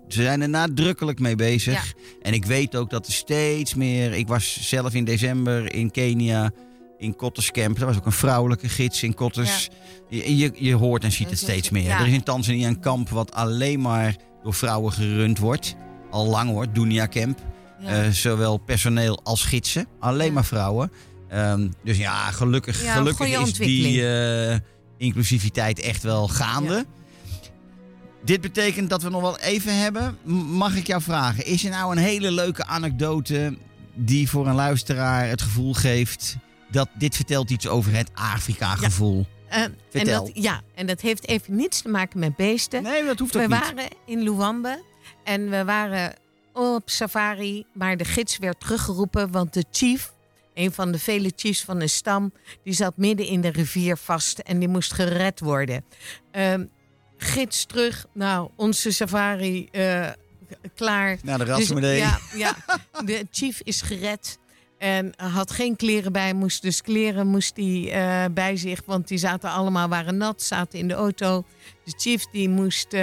[0.08, 1.94] Ze zijn er nadrukkelijk mee bezig.
[2.22, 4.14] En ik weet ook dat er steeds meer.
[4.14, 6.52] Ik was zelf in december in Kenia.
[6.98, 7.80] In Kotters Camp.
[7.80, 9.70] Er was ook een vrouwelijke gids in Kotters.
[10.10, 11.84] Je, je, je hoort en ziet het steeds meer.
[11.84, 12.00] ja.
[12.00, 15.76] Er is in Tanzania een kamp wat alleen maar door vrouwen gerund wordt.
[16.12, 17.40] Al lang hoor, Dunia Camp.
[17.80, 18.04] Ja.
[18.04, 19.88] Eh, zowel personeel als gidsen.
[20.00, 20.92] Alleen maar vrouwen.
[21.30, 24.58] Ehm, dus ja, gelukkig, gelukkig is die, eh,
[24.98, 26.86] inclusiviteit echt wel gaande.
[28.24, 30.18] Dit betekent dat we nog wel even hebben.
[30.50, 33.58] Mag ik jou vragen, is er nou een hele leuke anekdote
[33.94, 36.38] die voor een luisteraar het gevoel geeft
[36.72, 39.26] dat dit vertelt iets over het Afrika-gevoel?
[39.48, 40.26] Eh, en Vertel.
[40.26, 42.84] dat, ja, en dat heeft even niets te maken met beesten.
[42.84, 43.60] Nee, dat hoeft ook we niet.
[43.60, 44.84] waren in Luambe
[45.24, 46.14] en we waren
[46.54, 50.12] op safari, maar de gids werd teruggeroepen, want de chief,
[50.54, 52.32] een van de vele chiefs van de stam,
[52.64, 55.86] die zat midden in de rivier vast en die moest gered worden.
[56.32, 56.66] Ehm,
[57.18, 60.10] gids terug, nou, onze safari eh,
[60.76, 61.18] klaar.
[61.24, 61.98] Nou, de Dus, Rasmodee.
[61.98, 62.56] ja, ja,
[63.06, 64.38] de chief is gered.
[64.78, 69.18] En had geen kleren bij, moest dus kleren moest hij eh, bij zich, want die
[69.18, 71.44] zaten allemaal waren nat, zaten in de auto.
[71.84, 73.02] De chief die moest, eh,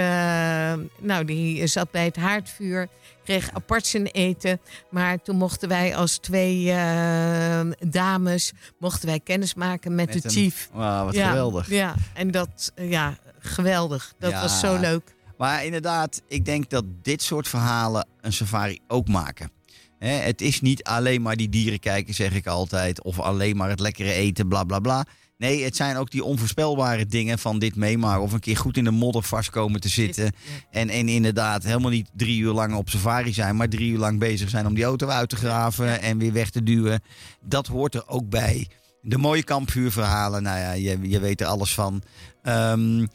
[0.99, 2.87] nou die zat bij het haardvuur,
[3.23, 4.59] kreeg apart zijn eten.
[4.89, 10.29] Maar toen mochten wij als twee eh, dames, mochten wij kennis maken met, Met de
[10.29, 10.69] chief.
[10.73, 11.69] Wauw, wat ja, geweldig.
[11.69, 14.13] Ja, en dat, ja, geweldig.
[14.19, 14.41] Dat Ja.
[14.41, 15.13] was zo leuk.
[15.37, 19.51] Maar inderdaad, ik denk dat dit soort verhalen een safari ook maken.
[19.99, 23.03] Hè, het is niet alleen maar die dieren kijken, zeg ik altijd.
[23.03, 25.05] Of alleen maar het lekkere eten, bla bla bla.
[25.37, 28.21] Nee, het zijn ook die onvoorspelbare dingen van dit meemaken.
[28.21, 30.31] Of een keer goed in de modder vastkomen te zitten.
[30.71, 33.55] En, en inderdaad helemaal niet drie uur lang op safari zijn.
[33.55, 36.49] Maar drie uur lang bezig zijn om die auto uit te graven en weer weg
[36.49, 37.01] te duwen.
[37.41, 38.67] Dat hoort er ook bij.
[39.01, 42.01] De mooie kampvuurverhalen, nou ja, je, je weet er alles van.
[42.43, 43.07] Ehm, eh,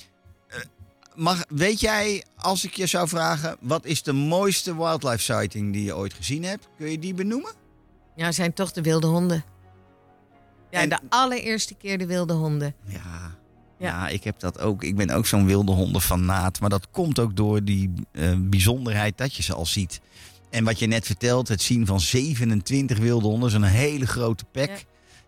[1.21, 5.85] mag, weet jij, als ik je zou vragen, wat is de mooiste wildlife sighting die
[5.85, 6.68] je ooit gezien hebt?
[6.79, 7.53] Kun je die benoemen?
[8.16, 9.45] Ja, zijn toch de wilde honden.
[10.71, 12.75] Ja, En- de allereerste keer de wilde honden.
[12.87, 12.99] Ja.
[13.79, 13.87] Ja.
[13.87, 14.83] Ja, ik heb dat ook.
[14.85, 16.61] Ik ben ook zo'n wilde hondenfanaat.
[16.61, 20.01] Maar dat komt ook door die eh, bijzonderheid dat je ze al ziet.
[20.51, 24.68] En wat je net vertelt, het zien van 27 wilde honden, zo'n hele grote pek.
[24.68, 24.77] Ja.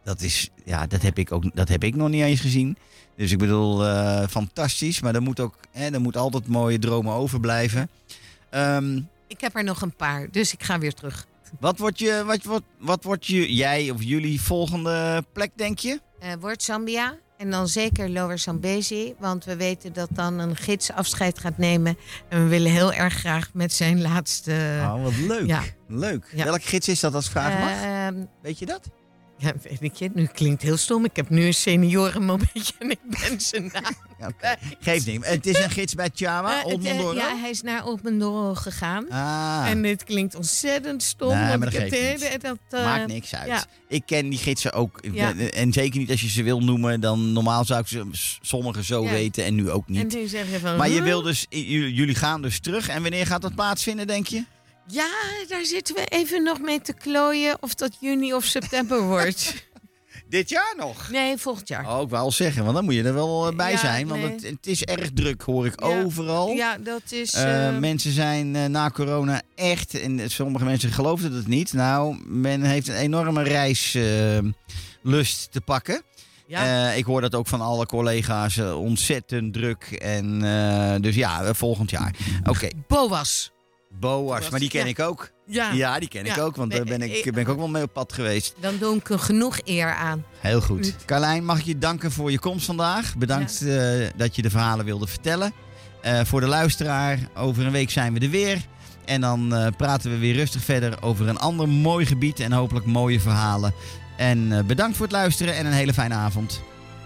[0.05, 2.77] Dat, is, ja, dat, heb ik ook, dat heb ik nog niet eens gezien.
[3.17, 5.01] Dus ik bedoel, eh, fantastisch.
[5.01, 7.89] Maar er moet ook hè, er moet altijd mooie dromen overblijven.
[8.51, 8.97] Ehm,
[9.27, 11.27] Ik heb er nog een paar, dus ik ga weer terug.
[11.61, 16.01] wat wordt je, wat, wat, wat wordt je, jij of jullie volgende plek, denk je?
[16.21, 19.15] Eh wordt Zambia en dan zeker Lower Zambezi.
[19.19, 21.97] Want we weten dat dan een gids afscheid gaat nemen.
[22.29, 24.79] En we willen heel erg graag met zijn laatste...
[24.83, 25.47] Oh, wat leuk.
[25.47, 25.63] Ja.
[25.89, 26.33] Leuk.
[26.35, 26.45] Ja.
[26.45, 27.83] Welke gids is dat als vragen mag?
[27.83, 28.89] Ehm, Weet je dat?
[29.43, 31.05] Ja, weet ik je, nu klinkt heel stom.
[31.05, 33.95] Ik heb nu een seniorenmomentje en ik ben zijn naam.
[34.19, 34.57] Ja, oké.
[34.81, 35.27] Geeft niet.
[35.27, 38.55] Het is een gids bij Tjawa, het, Old eh, ja, hij is naar Old Mondoro
[38.55, 39.11] gegaan.
[39.11, 41.29] Ah, En dit klinkt ontzettend stom.
[41.29, 41.91] Nee, maar dat
[42.41, 43.47] dat, eh, maakt niks uit.
[43.49, 43.65] ja.
[43.89, 45.01] Ik ken die gidsen ook.
[45.13, 45.35] Ja.
[45.37, 47.01] En zeker niet als je ze wil noemen.
[47.01, 48.05] Dan normaal zou ik ze
[48.43, 50.15] sommigen zo weten en nu ook En niet.
[50.15, 50.77] nu zeg je van...
[50.77, 52.89] Maar je wil dus, jullie gaan dus terug.
[52.89, 54.45] En wanneer gaat dat plaatsvinden, denk je?
[54.87, 55.11] Ja,
[55.49, 59.71] daar zitten we even nog mee te klooien of dat juni of september wordt.
[60.29, 61.11] Dit jaar nog?
[61.11, 61.97] Nee, volgend jaar.
[61.97, 64.09] Oh, ik wou al zeggen, want dan moet je er wel eh, bij Ja, zijn.
[64.09, 64.31] Want nee.
[64.33, 66.03] het, het is erg druk, hoor ik Ja.
[66.03, 66.49] overal.
[66.49, 67.33] Ja, dat is...
[67.33, 71.73] Eh, eh, mensen zijn na corona echt, en sommige mensen geloofden het niet.
[71.73, 76.03] Nou, men heeft een enorme reislust te pakken.
[76.47, 76.91] ja.
[76.93, 78.59] Ik hoor dat ook van alle collega's.
[78.59, 79.85] ontzettend druk.
[79.91, 80.39] En
[81.03, 82.15] dus ja, volgend jaar.
[82.45, 83.52] Oké, Boas.
[84.01, 84.87] Boas, maar die ken Ja.
[84.91, 85.31] ik ook.
[85.47, 85.73] Ja.
[85.73, 87.69] Ja, die ken ik ook, want daar Nee, ben ik, ik- ben ik ook wel
[87.69, 88.55] mee op pad geweest.
[88.61, 90.25] Dan doe ik er genoeg eer aan.
[90.39, 90.95] Heel goed.
[91.07, 93.17] Carlijn, mag ik je danken voor je komst vandaag.
[93.17, 95.53] Bedankt eh, dat je de verhalen wilde vertellen.
[96.03, 98.59] Eh, voor de luisteraar, over een week zijn we er weer.
[99.05, 102.87] En dan eh, praten we weer rustig verder over een ander mooi gebied en hopelijk
[102.87, 103.75] mooie verhalen.
[104.17, 106.61] En eh, bedankt voor het luisteren en een hele fijne avond.